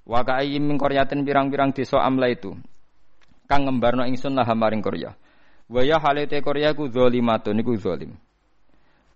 [0.06, 2.54] Wa ka'ayyin min qaryatin pirang-pirang desa amla itu
[3.50, 5.10] kang ngembarno ingsun lah maring Korea.
[5.66, 8.14] Waya halete Korea ku zalimatun niku zalim.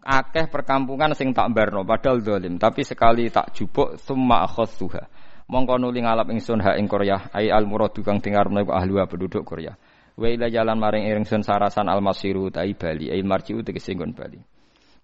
[0.06, 5.02] Akeh perkampungan sing tak barno padahal zalim, tapi sekali tak jupuk summa akhadtuha.
[5.46, 9.46] Mongko nuli ngalap ingsun ha ing Korea, ai al muradu kang dengarno iku ahli penduduk
[9.46, 9.74] Korea.
[10.16, 14.40] Wa ila jalan maring ingsun sarasan al masiru tai Bali, ai marjiu tegese nggon Bali.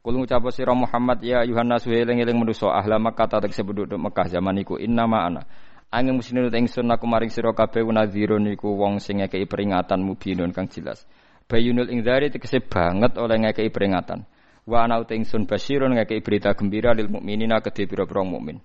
[0.00, 4.80] Kul ngucap sira Muhammad ya Yohanes eling-eling manusa ahla Makkah tegese penduduk Mekah zaman iku
[4.80, 5.44] inna ma ana.
[5.92, 10.72] Angin muslimin ingsun aku maring sira kabeh nadhirun iku wong sing ngekeki peringatan mubinun kang
[10.72, 11.04] jelas.
[11.44, 14.24] Bayunul ingdari tegese banget oleh ngekei peringatan.
[14.64, 18.64] Wa ana uta ingsun ngekei berita gembira lil mukminina kedhe pira-pira mukmin.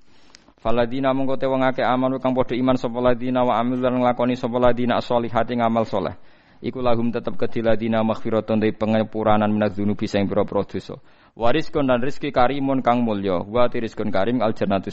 [0.63, 4.39] Faladina mongko te wong akeh aman kang padha iman sapa ladina wa amil lan nglakoni
[4.39, 6.15] sapa ladina sholihati ngamal saleh.
[6.57, 10.97] Iku lahum tetep kedhi ladina maghfiratun te pengepuranan minaz dzunubi sing pira-pira dosa.
[11.37, 14.89] Wariskun dan rizki karimun kang mulya, wa rizkun karim al jannatu.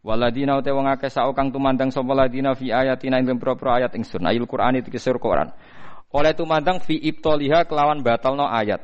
[0.00, 4.24] Waladina uta wong akeh sao kang tumandang sapa ladina fi ayatina ing pira-pira ayat ingsun.
[4.24, 5.52] Ayul Qur'an iki Quran.
[6.12, 8.80] Oleh tumandang fi ibtoliha kelawan batalno ayat.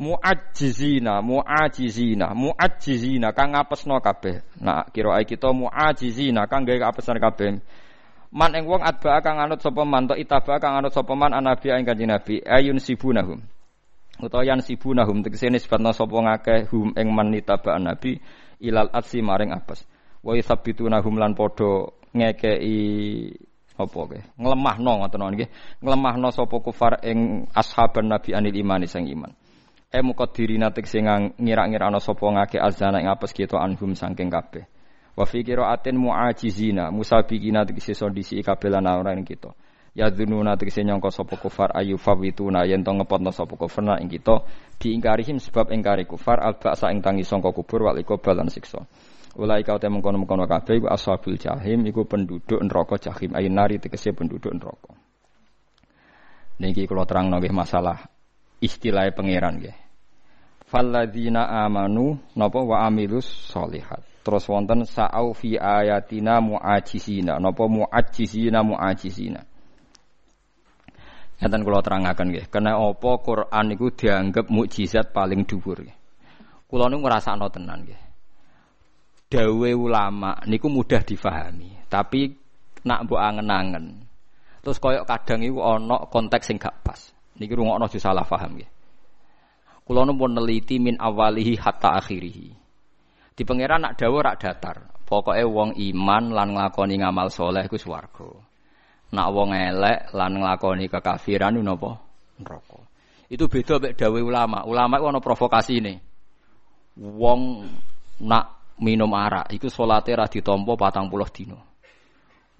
[0.00, 4.40] Mu'ajizina, mu'ajizina, mu'ajizina kang ngapesno kabeh.
[4.64, 7.60] Nah, kira kita mu'ajizina kang gawe kapesan kabeh.
[8.32, 11.68] Man ing wong adba kang anut sapa man to itaba kang anut sapa man anabi
[11.68, 12.40] ing kanjeng Nabi.
[12.40, 13.44] Ayun sibunahum.
[14.24, 18.16] Utawa yan sibunahum tegese nisbatna sapa ngakeh hum ing man itaba nabi
[18.64, 19.84] ilal atsi maring apes.
[20.24, 23.36] Wa yuthabbitunahum lan padha ngekei
[23.76, 25.48] apa ke nglemahno ngoten nggih.
[25.84, 29.36] Nglemahno sapa kufar ing ashaban nabi anil imani sang iman.
[29.92, 34.64] E muqaddirina tegese ngira-ngira ana sapa ngake azana ing apes anhum saking kabeh
[35.12, 38.86] wa fi qiraatin muajizina musabiqina tegese sondisi kabeh lan
[39.18, 39.52] ing kita
[39.92, 44.40] ya dununa tegese nyangka sapa kufar ayu fawituna yen to ngepotno sapa kufar ing kita
[44.80, 48.88] diingkarihim sebab ingkari kufar alba ing tangi sangka kubur wal ikobal lan siksa
[49.32, 53.80] Ulai kau temung kono kono kabeh iku ashabul jahim iku penduduk neraka jahim ayin nari
[53.80, 54.92] tegese penduduk neraka.
[56.60, 58.12] Niki kula terang nggih masalah
[58.60, 59.72] istilah pangeran nggih.
[60.68, 64.11] Falladzina amanu napa wa amilus solihat.
[64.22, 69.40] Terus wonten sa'au fi ayatina mu'ajizina napa mu'ajizina mu'ajizina.
[71.42, 75.82] Ngeten kula terangaken nggih, kena apa Quran niku dianggap mukjizat paling dhuwur.
[76.70, 78.12] Kula niku ngrasakno tenan nggih
[79.32, 82.36] dawe ulama niku mudah difahami, tapi
[82.84, 84.04] nak mbok angen-angen.
[84.60, 87.00] Terus koyok kadang iku ana konteks sing gak pas.
[87.40, 88.70] Niki rungokno aja salah paham nggih.
[89.82, 92.61] Kula pun neliti min awalihi hatta akhirihi.
[93.32, 94.76] Di pangeran nak dawa rak datar.
[95.08, 98.28] Pokoknya wong iman lan nglakoni ngamal soleh iku swarga.
[99.12, 102.00] Nak wong elek lan nglakoni kekafiran napa?
[102.40, 102.80] Neraka.
[103.32, 104.64] Itu beda mek dawe ulama.
[104.68, 105.94] Ulama iku ana provokasine.
[106.96, 107.40] Wong
[108.24, 111.58] nak minum arak iku salate ra ditampa 40 dina.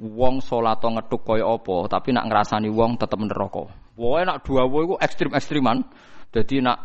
[0.02, 3.68] Wong salat ngethuk kaya apa, tapi nak ngrasani wong tetep neraka.
[3.92, 5.84] Pokoke nak duawo iku ekstrim-ekstriman.
[6.32, 6.80] Dadi nak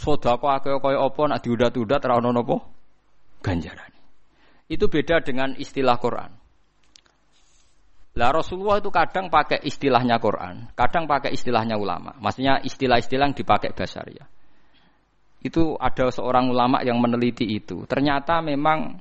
[0.00, 2.71] sedekah akeh kaya apa nak diudat-udat ra ono napa
[3.42, 3.90] ganjaran.
[4.70, 6.32] Itu beda dengan istilah Quran.
[8.12, 12.12] Lah Rasulullah itu kadang pakai istilahnya Quran, kadang pakai istilahnya ulama.
[12.20, 14.28] Maksudnya istilah-istilah yang dipakai basaria.
[15.42, 17.88] Itu ada seorang ulama yang meneliti itu.
[17.88, 19.00] Ternyata memang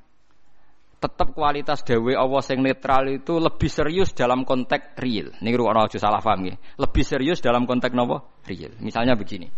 [1.01, 5.33] tetap kualitas dewe Allah yang netral itu lebih serius dalam konteks real.
[5.43, 6.55] Ini orang aja salah paham ya.
[6.79, 8.71] Lebih serius dalam konteks nopo real.
[8.79, 9.51] Misalnya begini.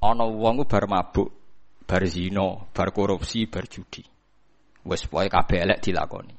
[0.00, 1.43] Ana wong bar mabuk,
[1.84, 4.04] bar zina, bar korupsi, bar judi.
[4.84, 6.34] Wes pokoke kabeh elek dilakoni.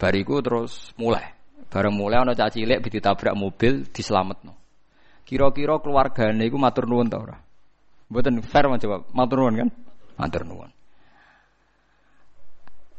[0.00, 1.36] Bariku terus mulai.
[1.70, 4.56] Bareng mulai ana caci cilik ditabrak mobil dislametno.
[5.22, 7.36] Kira-kira keluargane iku matur nuwun ta ora?
[8.10, 9.70] Buatan fair coba, matur nuwun kan?
[10.18, 10.70] Matur nuwun.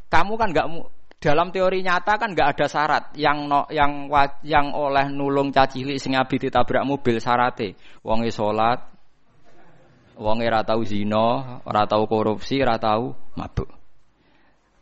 [0.08, 0.68] Kamu kan nggak
[1.22, 4.10] dalam teori nyata kan nggak ada syarat yang no, yang
[4.42, 8.82] yang oleh nulung cacili sing abi ditabrak mobil syarate wonge salat
[10.22, 13.70] wonge ora tau zina ora tau korupsi ora tau mabuk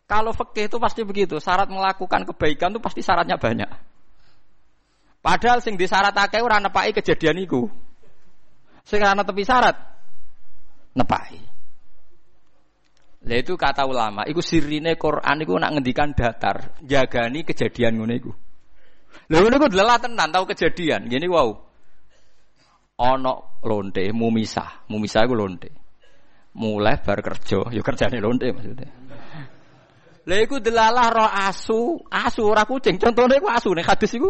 [0.09, 3.71] kalau fikih itu pasti begitu syarat melakukan kebaikan itu pasti syaratnya banyak
[5.23, 7.71] padahal sing disyaratake ora nepaki kejadian iku
[8.83, 9.89] sing ana tepi syarat
[10.99, 11.37] nepai.
[13.19, 18.31] Lah itu kata ulama, iku sirine Quran iku nak ngendikan datar, jagani kejadian ngono iku.
[19.27, 21.11] Lha ngono iku delalah tenan tau kejadian.
[21.11, 21.68] Gini wow.
[22.99, 23.31] Ana
[23.63, 25.71] lonte mumisah, mumisah iku lonte.
[26.59, 28.91] Mulai bar kerja, ya kerjane lonte maksudnya.
[30.27, 32.99] Lha iku delalah ro asu, asu ora kucing.
[32.99, 34.29] Contohnya iku asu nih hadis iku.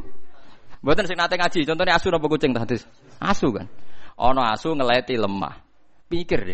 [0.79, 2.85] Mboten sing nate ngaji, contohnya asu napa kucing hadis?
[3.17, 3.65] Asu kan.
[4.15, 5.59] Ana asu ngeleti lemah.
[6.05, 6.45] Pikir.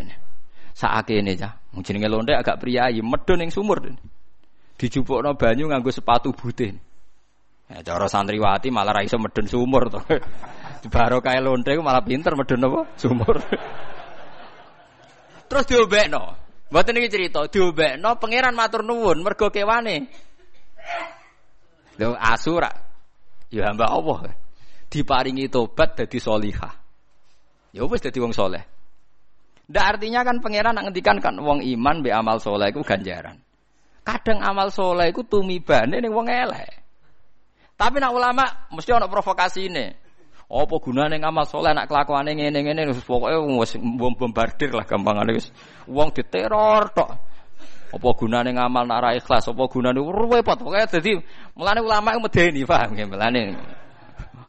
[0.72, 1.51] Saake ini ya.
[1.76, 3.84] Mungkin ngelonde agak priayi, medon yang sumur.
[3.84, 6.80] no banyu nganggo sepatu butin.
[7.70, 9.99] Ya cara santriwati malah ra iso medun sumur to.
[10.89, 12.82] Baro kae londe malah pinter medun apa?
[12.95, 13.41] Sumur.
[15.49, 16.24] Terus diobekno.
[16.70, 20.09] Mboten iki cerita, diobekno pangeran matur nuwun mergo kewane.
[22.01, 22.70] Lho asura.
[23.49, 24.34] Ya hamba Allah.
[24.89, 26.74] Diparingi tobat dadi solihah.
[27.76, 28.63] Ya wis dadi wong soleh.
[29.66, 33.41] Ndak artinya kan pangeran nak ngendikan kan wong iman be amal soleh iku ganjaran.
[34.05, 36.86] Kadang amal soleh iku tumibane ning wong elek.
[37.76, 40.05] Tapi nak ulama mesti provokasi ini.
[40.46, 45.50] Apa gunane ngamal soleh nak kelakuane ngene-ngene wis pokoke wis bombardir lah gampangane wis
[45.89, 47.10] wong diteror tok.
[47.89, 51.18] Apa gunane ngamal nak ra ikhlas, apa gunane repot pokoke dadi
[51.58, 53.41] mulane ulama iku medeni paham ya mulane.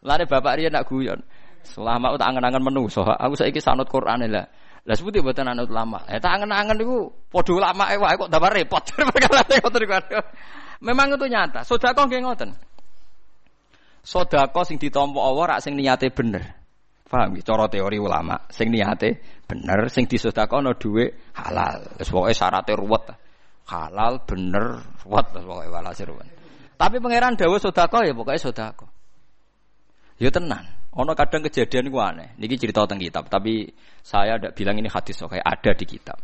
[0.04, 1.20] Mulane bapak riyen nak guyon.
[1.66, 4.46] Selama tak angen-angen menungso, aku saiki sanut Quran lah.
[4.86, 5.98] Lah sebuti buatan anut lama.
[6.06, 8.84] Eh tak angen-angen niku padha ulama eh kok tambah repot.
[10.86, 11.66] Memang itu nyata.
[11.66, 12.54] Sedekah nggih ngoten.
[14.06, 16.54] Sedekah sing ditampa Allah rak sing niate bener.
[17.10, 17.42] Paham ya?
[17.42, 19.18] Cara teori ulama, sing niate
[19.50, 21.98] bener, sing disedekahno dhuwit halal.
[21.98, 23.10] Wis pokoke syaratnya ruwet.
[23.66, 26.30] Halal bener ruwet pokoke walhasil ruwet.
[26.78, 28.90] Tapi pangeran dawuh sedekah ya pokoke sedekah.
[30.22, 30.70] Ya tenan.
[30.96, 32.38] Ono kadang kejadian gua aneh.
[32.38, 33.68] Niki cerita tentang kitab, tapi
[34.00, 36.16] saya ada bilang ini hadis oke ada di kitab.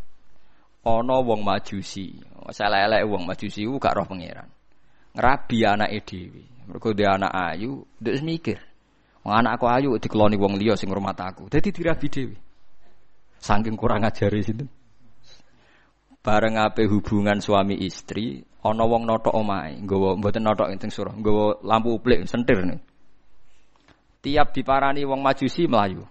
[0.87, 2.15] Ono wong majusi,
[2.49, 4.47] saya lelek wong majusi gak roh pangeran.
[5.13, 6.52] Ngerabi anak dhewe.
[6.67, 8.59] Mergo dia anak ayu, dia mikir.
[9.23, 11.47] Wong anak aku ayu dikeloni wong liya sing ngurmat aku.
[11.47, 12.35] Dadi dirabi dhewe.
[13.39, 14.67] Saking kurang ajare sinten.
[16.23, 21.59] Bareng ape hubungan suami istri, ana wong notok omahe, nggawa mboten notok ing surah, nggawa
[21.67, 22.79] lampu uplik sentir nih.
[24.23, 26.07] Tiap diparani wong majusi melayu.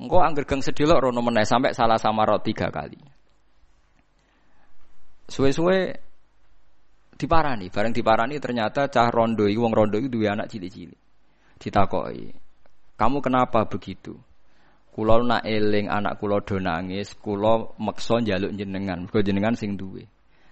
[0.00, 2.96] Engkau angger gang sedelok rono meneh sampai salah sama rot tiga kali.
[5.28, 5.92] Suwe-suwe
[7.16, 11.00] diparani, bareng diparani ternyata cah rondo itu wong rondo itu dua anak cilik-cilik.
[11.62, 12.34] Ditakoi,
[12.98, 14.18] kamu kenapa begitu?
[14.92, 20.04] Kulo nak eling anak kulo do nangis, kulo meksa njaluk jenengan, kulo jenengan sing duwe.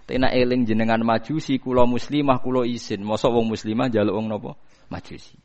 [0.09, 3.05] Tapi nak eling jenengan majusi, kulo muslimah, kulo isin.
[3.05, 4.57] Mosok wong muslimah njaluk wong nopo?
[4.89, 5.37] Majusi.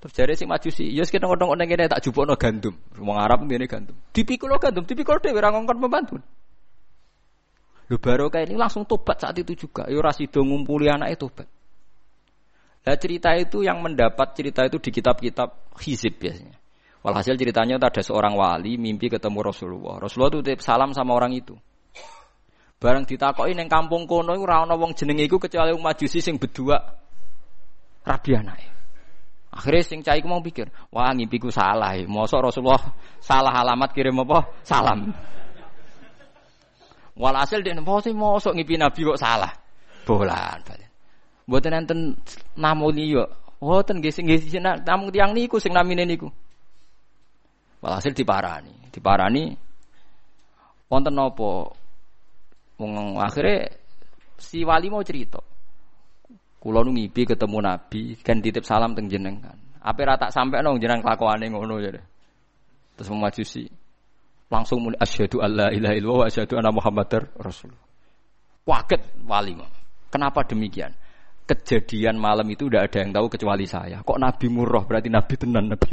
[0.00, 2.72] Terus jare sing majusi, ya kita ngotong-ngotong kene tak jupukno gandum.
[2.96, 3.92] Wong Arab ngene gandum.
[4.16, 6.16] Dipikul gandum, dipikul dhewe ora ngongkon pembantu.
[7.90, 7.98] Lho
[8.30, 9.90] kayak ini langsung tobat saat itu juga.
[9.90, 11.50] Ya ora sida ngumpuli anake tobat.
[12.86, 16.54] Nah cerita itu yang mendapat cerita itu di kitab-kitab hizib biasanya.
[17.02, 19.98] Walhasil ceritanya ada seorang wali mimpi ketemu Rasulullah.
[19.98, 21.58] Rasulullah itu salam sama orang itu.
[22.80, 26.40] Barang ditakoki ning kampung kono iku ora ana wong jenenge iku kecuali wong majusi sing
[26.40, 26.80] berdua
[28.06, 28.68] rabi anake.
[29.50, 31.98] Akhirnya sing cai mau pikir, wah ngimpiku salah.
[31.98, 32.06] Ya.
[32.06, 34.46] Mosok Rasulullah salah alamat kirim apa?
[34.62, 35.10] Salam.
[37.20, 39.52] Walhasil dia sih mosok ngimpi Nabi kok salah.
[40.08, 40.64] Bolan.
[41.44, 42.16] Mboten enten
[42.56, 43.28] namu liya.
[43.60, 44.56] Mboten nggih sing nggih
[44.88, 46.32] namu tiyang niku sing namine niku.
[47.84, 49.52] Walhasil diparani, diparani
[50.88, 51.70] wonten napa?
[52.80, 53.68] Wong akhirnya
[54.40, 55.38] si wali mau cerita.
[56.60, 59.56] Kulo nu ngipi ketemu Nabi, kan titip salam teng jenengan.
[59.80, 61.96] Apa rata sampai nong jenengan kelakuane ngono ya.
[62.96, 63.64] Terus memajusi.
[64.50, 67.70] Langsung muni asyhadu alla ilaha illallah wa asyhadu anna muhammadar rasul.
[68.66, 69.54] Waket wali.
[70.10, 70.90] Kenapa demikian?
[71.46, 74.02] Kejadian malam itu udah ada yang tahu kecuali saya.
[74.02, 75.86] Kok Nabi murah berarti Nabi tenan Nabi.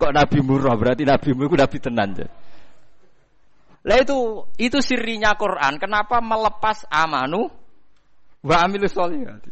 [0.00, 2.08] Kok Nabi murah berarti Nabi murah Nabi tenan.
[3.80, 5.80] Lah itu itu sirinya Quran.
[5.80, 7.48] Kenapa melepas amanu
[8.40, 9.44] Wa amilu sholihat.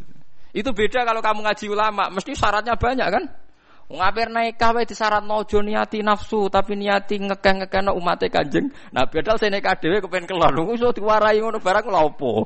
[0.56, 3.24] Itu beda kalau kamu ngaji ulama, mesti syaratnya banyak kan?
[3.88, 8.68] Ngapir naik wae disyarat nojo niati nafsu tapi niati ngekeh-ngekeh no umat kanjeng.
[8.92, 10.52] Nah bedal saya nikah dewe kepen keluar.
[10.52, 12.44] Lu iso diwarai ngono barang lopo.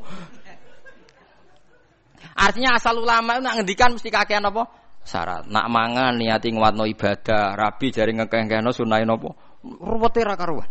[2.38, 4.70] Artinya asal ulama itu ngendikan mesti kakean apa?
[5.02, 5.50] Syarat.
[5.50, 9.34] Nak mangan niati nguatno ibadah, rabi jari ngekeh-ngekeh no sunahin apa?
[9.66, 10.70] Ruwete ra karuan.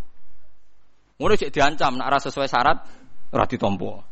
[1.20, 2.78] Ngono diancam nak ora sesuai syarat
[3.36, 4.11] ora ditampa.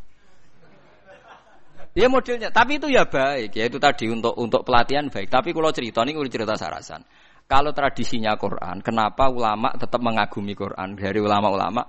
[1.90, 5.26] Ya modelnya, tapi itu ya baik, ya itu tadi untuk untuk pelatihan baik.
[5.26, 7.02] Tapi kalau cerita ini udah cerita sarasan.
[7.50, 11.82] Kalau tradisinya Quran, kenapa ulama tetap mengagumi Quran dari ulama-ulama?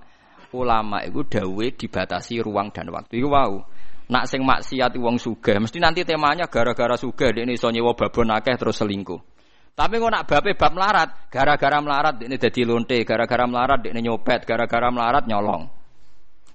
[0.58, 3.22] Ulama itu dawe dibatasi ruang dan waktu.
[3.22, 3.62] Itu wow.
[4.10, 8.58] Nak sing maksiat wong sugih, mesti nanti temanya gara-gara sugih ini iso nyewa babon akeh
[8.58, 9.22] terus selingkuh.
[9.72, 14.44] Tapi kok nak bape bab melarat, gara-gara melarat ini jadi lonte, gara-gara melarat ini nyopet,
[14.44, 15.64] gara-gara melarat nyolong.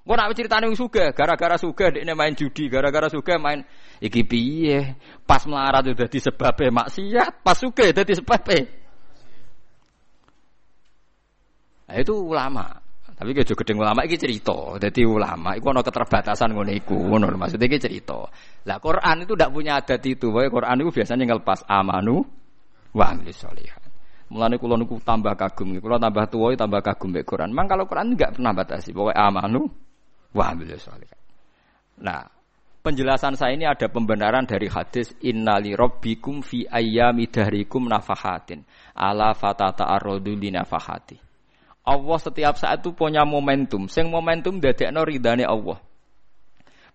[0.08, 3.68] Gue nak ceritanya suga, gara-gara suga dia main judi, gara-gara suga main
[4.00, 4.96] iki piye?
[5.28, 8.72] Pas melarat udah disebabnya maksiat, pas suga udah disebabnya.
[11.92, 12.72] Nah, itu ulama.
[13.18, 14.80] Tapi kayak juga gedeng ulama iki cerita.
[14.80, 16.96] Jadi ulama iku ana keterbatasan ngono iku.
[16.96, 18.30] Ngono maksudnya iki cerita.
[18.64, 20.30] Lah Quran itu tidak punya adat itu.
[20.30, 22.22] Bahwa Quran itu biasanya ngelepas amanu
[22.94, 23.82] wa amilis sholihat.
[24.30, 25.82] Mulane kula niku tambah kagum.
[25.82, 27.50] Kula tambah tua tambah kagum mek Quran.
[27.52, 28.94] Mang kalau Quran enggak pernah batasi.
[28.94, 29.66] Pokoknya amanu
[30.36, 30.52] Wah,
[31.98, 32.30] Nah,
[32.86, 38.62] penjelasan saya ini ada pembenaran dari hadis innali rabbikum fi ayyami dahrikum nafahatin
[38.94, 41.18] ala fatata arrodu li nafahati.
[41.88, 43.88] Allah setiap saat itu punya momentum.
[43.88, 45.80] Sing momentum dadekno ridane Allah.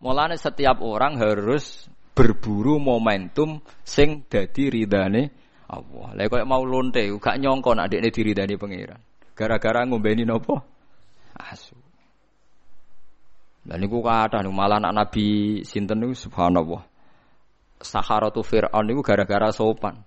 [0.05, 5.33] Mulane setiap orang harus berburu momentum sing dadi ridane
[5.73, 6.09] Allah.
[6.13, 9.01] Lah kok mau lonte gak nyongko nek dekne diridani pangeran.
[9.33, 10.61] Gara-gara ngombeni nopo?
[11.41, 11.82] Asu.
[13.63, 16.83] Dan niku kata malah anak Nabi sinten niku subhanallah.
[17.79, 20.03] Saharatu Fir'aun niku gara-gara sopan.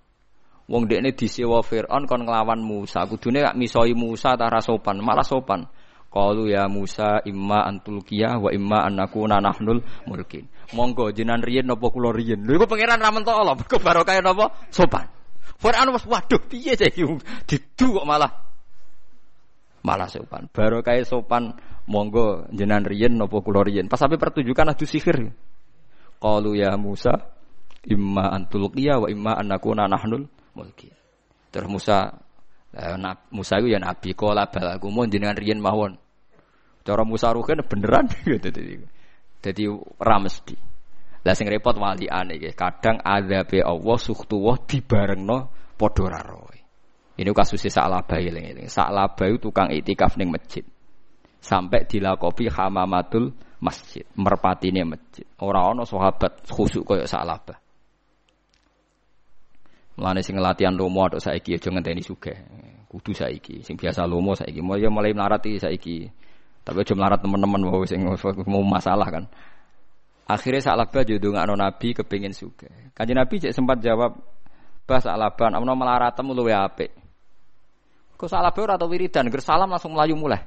[0.68, 3.08] Wong dekne disewa Fir'aun kon nglawan Musa.
[3.08, 5.64] Kudune gak misoi Musa ta sopan, malah sopan.
[6.12, 8.00] Qalu ya Musa imma antul
[8.40, 10.48] wa imma an nakuna nahnul mulkin.
[10.72, 12.44] Monggo jenengan riyen napa kula riyen.
[12.44, 14.68] Lho iku pangeran ra Allah, mergo barokah napa?
[14.72, 15.08] Sopan.
[15.56, 17.04] Fir'aun wis waduh piye saiki
[17.48, 18.45] didu kok malah
[19.86, 20.50] malah sopan.
[20.50, 21.54] Barokah sopan
[21.86, 23.62] monggo jenengan riyen napa kula.
[23.86, 25.30] Pas sampai pertunjukan adu sihir.
[26.18, 27.14] Qalu ya Musa
[27.86, 30.26] imma antulqiya wa imma an nakuna nahnul
[30.58, 30.90] mulki.
[31.54, 32.10] Terus Musa
[32.74, 32.98] eh,
[33.30, 35.94] Musa itu ya nabi kala balaku mun jenengan riyen mawon.
[36.82, 38.50] Cara Musa rugen beneran gitu.
[39.38, 39.62] Jadi
[40.02, 40.56] ora mesti.
[41.26, 46.55] Lah sing repot waliane iki, kadang azabe Allah suhtuwah dibarengno padha ra roe.
[47.16, 48.68] Ini kasusnya Sa'labah eling-eling.
[48.68, 50.60] Sa'labah tukang itikaf ning masjid.
[51.40, 53.32] Sampai dilakopi hamamatul
[53.64, 55.24] masjid, merpatine masjid.
[55.40, 57.56] Ora ana sahabat khusuk kaya Sa'labah.
[59.96, 62.36] Mulane sing latihan lomo atok saiki aja ngenteni sugih.
[62.84, 63.64] Kudu saiki.
[63.64, 64.60] Sing biasa lomo saiki.
[64.60, 65.96] Mulai mulai melarat iki saiki.
[66.60, 68.04] Tapi aja melarat teman-teman wow sing
[68.44, 69.24] mau masalah kan.
[70.28, 72.68] Akhirnya Sa'labah jodoh ngano Nabi kepingin suge.
[72.92, 74.18] Kanji Nabi cek sempat jawab,
[74.84, 77.05] Bah Sa'labah, amun melaratem luwe apik.
[78.16, 80.40] Kok Sa'labah ora tau wiridan, ger salam langsung melayu mulai.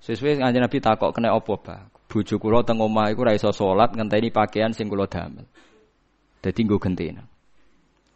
[0.00, 1.90] Sesuai kanji Nabi takok kena opo bah.
[2.10, 5.46] Bojo kula teng omah iku salat ngenteni pakaian sing kula damel.
[6.40, 7.22] Dadi nggo gentena.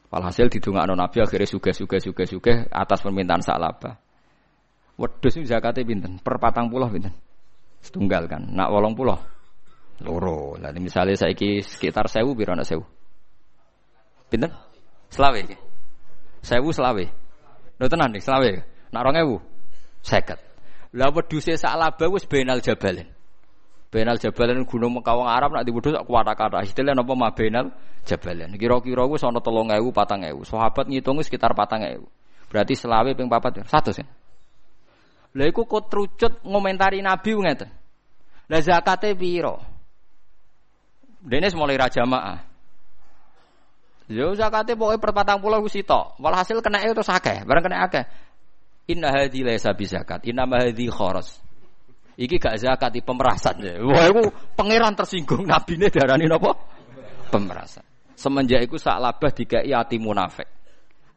[0.09, 3.95] Walhasil didongakno Nabi akhirnya suge-suge suge-suge atas permintaan Sa'labah.
[4.95, 6.23] Wedhus zakate pinten?
[6.23, 7.11] Per patang puluh pinten?
[7.83, 8.47] Setunggal kan.
[8.55, 9.19] Nak wolong puluh
[10.03, 10.59] Loro.
[10.59, 12.83] Lah misalnya saiki sekitar sewu piro ana sewu?
[14.31, 14.51] Pinten?
[15.11, 15.39] Selawe.
[16.43, 17.24] Sewu selawe.
[17.79, 18.53] Lho tenan nih selawe.
[18.95, 19.55] Nak 2000
[20.05, 20.95] 50.
[20.95, 23.11] Lah wedhuse sak laba wis benal jabalen.
[23.91, 26.63] Benal jabalen gunung Mekawang Arab nak diwedhus sak kuwata kata.
[26.63, 27.75] Istilah napa mah benal
[28.07, 28.55] jabalen.
[28.55, 30.47] Kira-kira wis ana 3000 4000.
[30.47, 32.05] Sahabat ngitung sekitar 4000.
[32.47, 33.65] Berarti selawe ping 4 ya.
[33.67, 34.07] 100 ya.
[35.35, 37.71] Lha iku kok trucut ngomentari Nabi ngeten.
[38.47, 39.59] Lah zakate piro?
[41.25, 42.05] Dene mulai raja
[44.09, 46.21] Yo zakate pokoke per 40 ku sitok.
[46.21, 48.05] Walhasil kena itu akeh, barang kena akeh.
[48.93, 51.41] Inna hadhi laisa bi zakat, inna hadhi kharas.
[52.15, 53.65] Iki gak zakat iki pemerasan.
[53.89, 56.53] Wah iku pangeran tersinggung nabine darani napa?
[57.33, 57.83] Pemerasan.
[58.15, 60.47] Semenjak iku sak labah dikai ati munafik.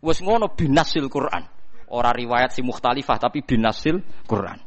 [0.01, 1.45] Wes ngono binasil Quran.
[1.93, 4.57] Ora riwayat si mukhtalifah tapi binasil Quran.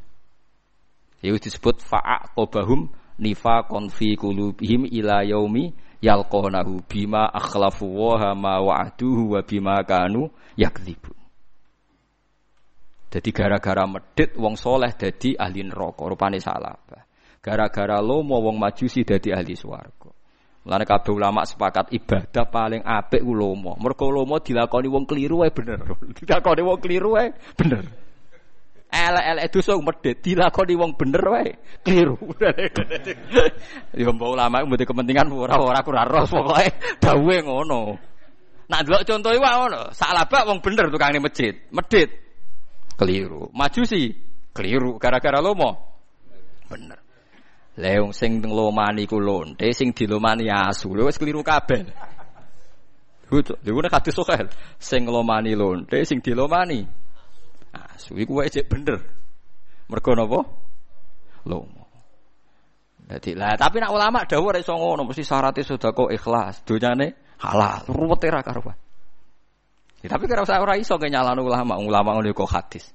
[1.20, 2.88] Itu disebut fa'aqobahum
[3.20, 11.16] nifaqon fi qulubihim ila yaumi yalqonahu bima akhlafu wa ma wa'aduhu wa bima kanu yakdzibun.
[13.10, 16.78] Jadi gara-gara medit wong soleh dadi ahli neraka, rupane salah.
[17.42, 20.14] Gara-gara lomo wong majusi dadi ahli swarga.
[20.60, 23.74] Mulane kabeh ulama sepakat ibadah paling apik ku lomo.
[23.80, 25.82] Mergo lomo dilakoni wong keliru wae bener.
[26.20, 27.99] dilakoni wong keliru wae bener.
[28.90, 31.50] Elek-elek dosa medhit dilakoni wong bener wae
[31.86, 32.18] kliru.
[33.94, 37.98] Ya mbok ulama mboten kepentingan ora ora ora ros pokoke dawuhe ngono.
[38.70, 42.10] Nak delok contoh iku ngono, salabak wong bener tukang ning masjid, medhit
[42.94, 43.50] keliru.
[43.50, 44.14] Majusi
[44.54, 45.98] keliru gara-gara lomo.
[46.70, 46.98] Bener.
[47.78, 51.82] Leung sing nglomani ku lonte, sing dilomani asu, wis keliru kabeh.
[53.30, 54.46] Lha nek kadhe sokal,
[54.78, 56.99] sing nglomani lonte, sing dilomani
[58.00, 58.96] Asu iku wae cek bener.
[59.92, 60.40] Mergo napa?
[61.44, 61.84] Lomo.
[63.04, 67.84] Dadi lah tapi nak ulama dawuh ora iso ngono mesti syaratnya sedekah ikhlas, donyane halal,
[67.90, 68.78] ruwet ra karuan.
[70.00, 72.86] Ya, tapi kira usah ora iso nyalano ulama, ulama ngono kok hadis.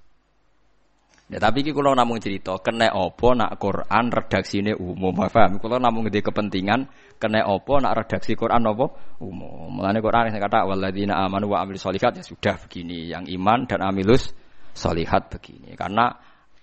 [1.26, 5.58] Ya tapi iki kula namung cerita, kena apa nak Quran redaksine umum, paham?
[5.58, 6.86] Kula namung ngede kepentingan
[7.18, 8.86] kena apa nak redaksi Quran apa
[9.20, 9.74] umum.
[9.74, 13.82] Mulane Quran sing kata walladzina amanu wa amilus solihat ya sudah begini, yang iman dan
[13.82, 14.38] amilus
[14.76, 15.74] solihat begini.
[15.80, 16.12] Karena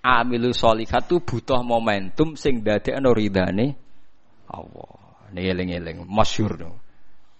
[0.04, 3.74] amilu solihat itu butuh momentum sing dadekno ridane
[4.52, 4.92] Allah.
[5.32, 6.70] Ini eling-eling no.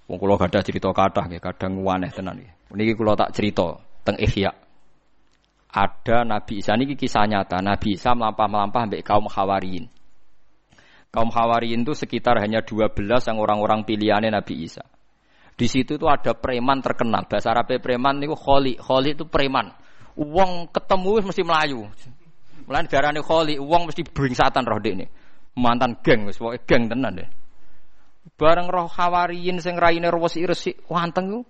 [0.08, 2.52] Wong kula gadah cerita kathah nggih, kadang waneh tenan nggih.
[2.72, 4.50] Niki kula tak cerita teng Ihya.
[5.72, 7.60] Ada Nabi Isa niki kisah nyata.
[7.64, 9.88] Nabi Isa melampah-melampah ambek kaum Hawariyin.
[11.12, 14.84] Kaum Hawariyin itu sekitar hanya 12 yang orang-orang pilihannya Nabi Isa.
[15.52, 17.28] Di situ tuh ada preman terkenal.
[17.28, 18.80] Bahasa Arabnya preman itu kholi.
[18.80, 19.72] Kholi itu preman.
[20.16, 21.88] Uang ketemu mesti melayu.
[22.68, 25.06] Mulane darane kholi, uang mesti bringsatan roh ini.
[25.56, 27.28] Mantan geng wis geng tenan deh.
[28.38, 31.40] Bareng roh khawariyin sing raine resik-resik wanteng ku.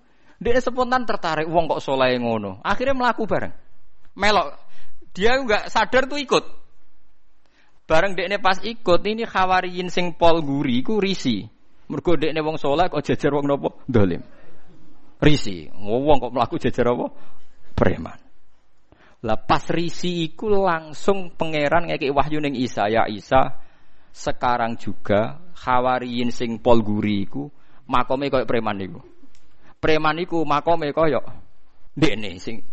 [0.42, 2.58] Dia spontan tertarik uang kok soleh ngono.
[2.66, 3.54] Akhirnya melaku bareng.
[4.18, 4.58] Melok.
[5.14, 6.44] Dia enggak sadar tuh ikut.
[7.86, 11.46] Bareng dekne pas ikut ini khawariyin sing pol guri ku risi.
[11.92, 13.84] Mergo dekne wong soleh kok jajar wong nopo?
[13.86, 14.22] Dolim.
[15.22, 15.68] Risi.
[15.70, 17.06] Wong kok melaku jajar apa?
[17.76, 18.21] Preman.
[19.22, 23.54] Lah pas risi iku langsung pangeran ngeki wahyu ning Isa ya Isa
[24.10, 27.46] sekarang juga khawariyin sing pol guri iku
[27.86, 28.98] makome koyo preman iku.
[29.78, 31.22] Preman iku makome koyo
[31.94, 32.66] ndekne sing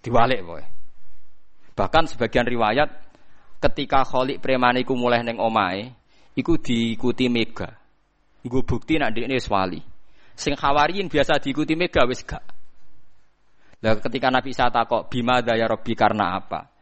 [0.00, 0.64] diwalik kowe.
[1.76, 2.88] Bahkan sebagian riwayat
[3.60, 5.92] ketika kholik preman iku mulai neng omae
[6.32, 7.76] iku diikuti mega.
[8.40, 9.84] Nggo bukti nak ndekne wis wali.
[10.32, 12.40] Sing khawariyin biasa diikuti mega wis gak.
[13.82, 16.72] Lah ketika Nabi Isa takok bima daya Robbi karena apa?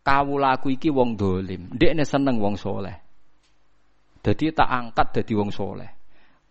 [0.00, 1.70] kawulaku iki wong dolim.
[1.76, 2.96] Ndekne seneng wong soleh.
[4.20, 5.90] Jadi tak angkat dadi wong soleh.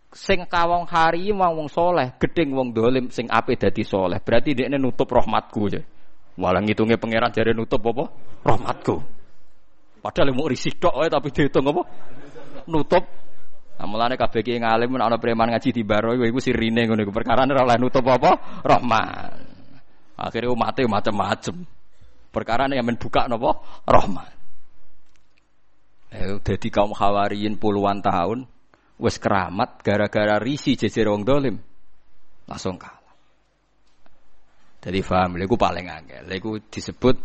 [0.09, 4.17] Sing kawong hari wong wong soleh, gedeng wong dolim sing ape dadi soleh.
[4.21, 5.81] Berarti ndekne nutup rahmatku aja.
[6.39, 8.05] Walang ngitungnya pangeran jare nutup apa?
[8.47, 8.95] Rahmatku.
[9.99, 11.81] Padahal mau risik tok tapi dihitung apa?
[12.69, 13.05] Nutup
[13.79, 17.47] Nah, mulane kabeh ki ngalim ana preman ngaji di baro iku sirine ngono iku perkara
[17.47, 18.59] ora oleh nutup apa?
[18.59, 19.48] Rahman.
[20.19, 21.55] Akhirnya umatnya macam-macam.
[22.29, 24.29] Perkara yang buka nopo rahmat.
[26.09, 28.43] Eh, jadi kaum khawariyin puluhan tahun
[28.99, 31.55] wes keramat gara-gara risi jejer wong dolim
[32.49, 32.97] langsung kalah.
[34.79, 36.23] Jadi faham, lego paling angel.
[36.25, 37.15] Lego disebut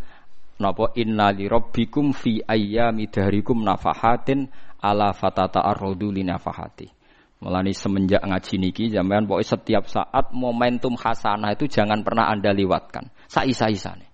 [0.60, 4.46] nopo inna li rabbikum fi ayyami dahrikum nafahatin
[4.84, 7.03] ala fatata arrodu li nafahati.
[7.44, 13.12] Melani semenjak ngaji niki zaman pokoknya setiap saat momentum hasanah itu jangan pernah anda lewatkan.
[13.28, 14.08] Saisa-isa nih.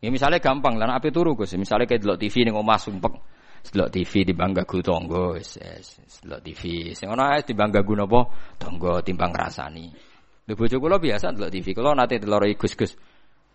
[0.00, 1.52] Ya misalnya gampang lah, apa turu Gus.
[1.60, 3.12] Misalnya kayak delok TV ning omah sumpek.
[3.68, 6.96] Delok TV di bangga gu tonggo, delok TV.
[6.96, 8.24] Sing ana di bangga gu napa?
[8.56, 9.92] Tonggo timbang rasani.
[10.48, 11.76] Lho bojo kula biasa delok TV.
[11.76, 12.92] Kula nate delok Gus Gus.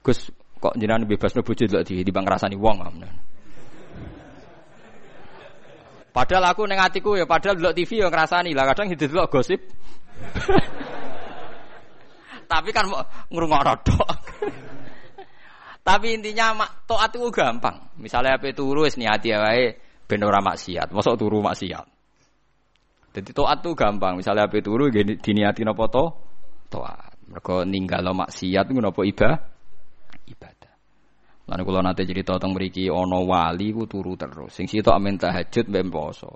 [0.06, 0.30] Gus
[0.62, 2.78] kok jenengan bebas no bojo delok TV timbang rasani wong.
[6.16, 9.60] Padahal aku neng atiku ya padahal delok TV ya ngrasani lah kadang delok gosip.
[12.52, 12.88] Tapi kan
[13.28, 14.10] ngrungokno tok.
[15.88, 17.92] Tapi intinya mak taat itu gampang.
[18.00, 19.76] Misalnya apa turu wis niati wae
[20.08, 20.96] ben ora maksiat.
[20.96, 21.84] Mosok turu maksiat.
[23.12, 24.16] Jadi taat itu gampang.
[24.16, 26.06] Misalnya apa turu diniati napa to?
[26.72, 27.28] Taat.
[27.28, 29.04] Mergo ninggalo maksiat iku napa ibadah?
[29.04, 29.55] Ibadah.
[31.46, 34.50] Lan kula nate cerita tentang mriki ana wali ku turu terus.
[34.58, 36.34] Sing sitok amen tahajud mbek poso.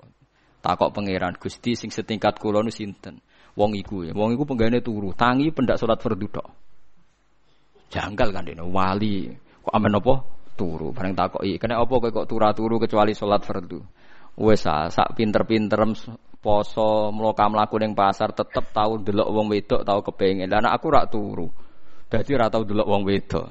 [0.62, 3.18] Takok pangeran Gusti sing setingkat kula nu sinten?
[3.58, 4.14] Wong iku ya.
[4.14, 6.30] Wong iku penggane turu, tangi pendak salat fardu.
[7.90, 10.14] Janggal kan dene wali kok amen apa
[10.54, 13.82] turu bareng takoki kena apa kok turu-turu kecuali salat fardu.
[14.38, 15.82] Wes sak pinter-pinter
[16.38, 20.46] poso mloka mlaku ning pasar tetep tau delok wong wedok tau kepengin.
[20.46, 21.50] Lah aku rak turu.
[22.06, 23.46] Dadi ora tau wong wedok.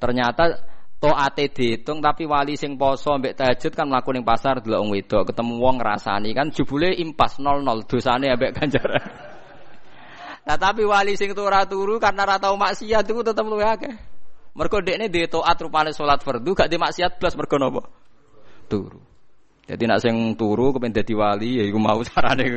[0.00, 4.90] Ternyata ate dihitung tapi wali sing poso mbek tahajud kan mlaku ning pasar delok wong
[4.98, 9.02] wedok ketemu wong ngrasani kan jebule impas 00 dosane ambek ganjaran.
[10.48, 13.92] Nah tapi wali sing ora turu karena ora tau maksiat iku tetep luwih akeh.
[14.56, 17.84] Mergo dekne di taat rupane salat fardu gak di maksiat blas mergo napa?
[18.64, 18.96] Turu.
[19.68, 22.48] Jadi nak sing turu kepen dadi wali ya iku mau carane.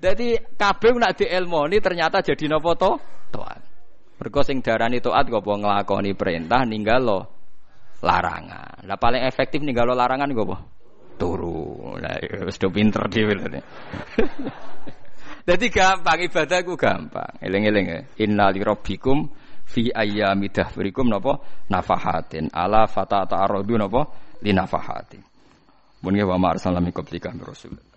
[0.00, 2.96] Jadi kabeh nak dielmoni ternyata jadi napa to?
[3.28, 3.67] Taat.
[4.18, 7.18] Mergo sing darani taat kok nglakoni perintah ninggal lo
[8.02, 8.82] larangan.
[8.86, 10.56] Lah paling efektif ninggal lo larangan apa?
[11.14, 11.94] Turu.
[12.02, 13.34] Lah wis do pinter dhewe.
[15.48, 17.40] Jadi gampang ibadah ku gampang.
[17.40, 18.00] Eling-eling ya.
[18.26, 19.30] Inna li rabbikum
[19.64, 24.02] fi ayyami dahrikum napa nafahatin ala fata ta'aradu napa
[24.44, 25.22] li nafahatin.
[26.04, 26.92] Mun wa ma arsalna min
[27.42, 27.87] rasul.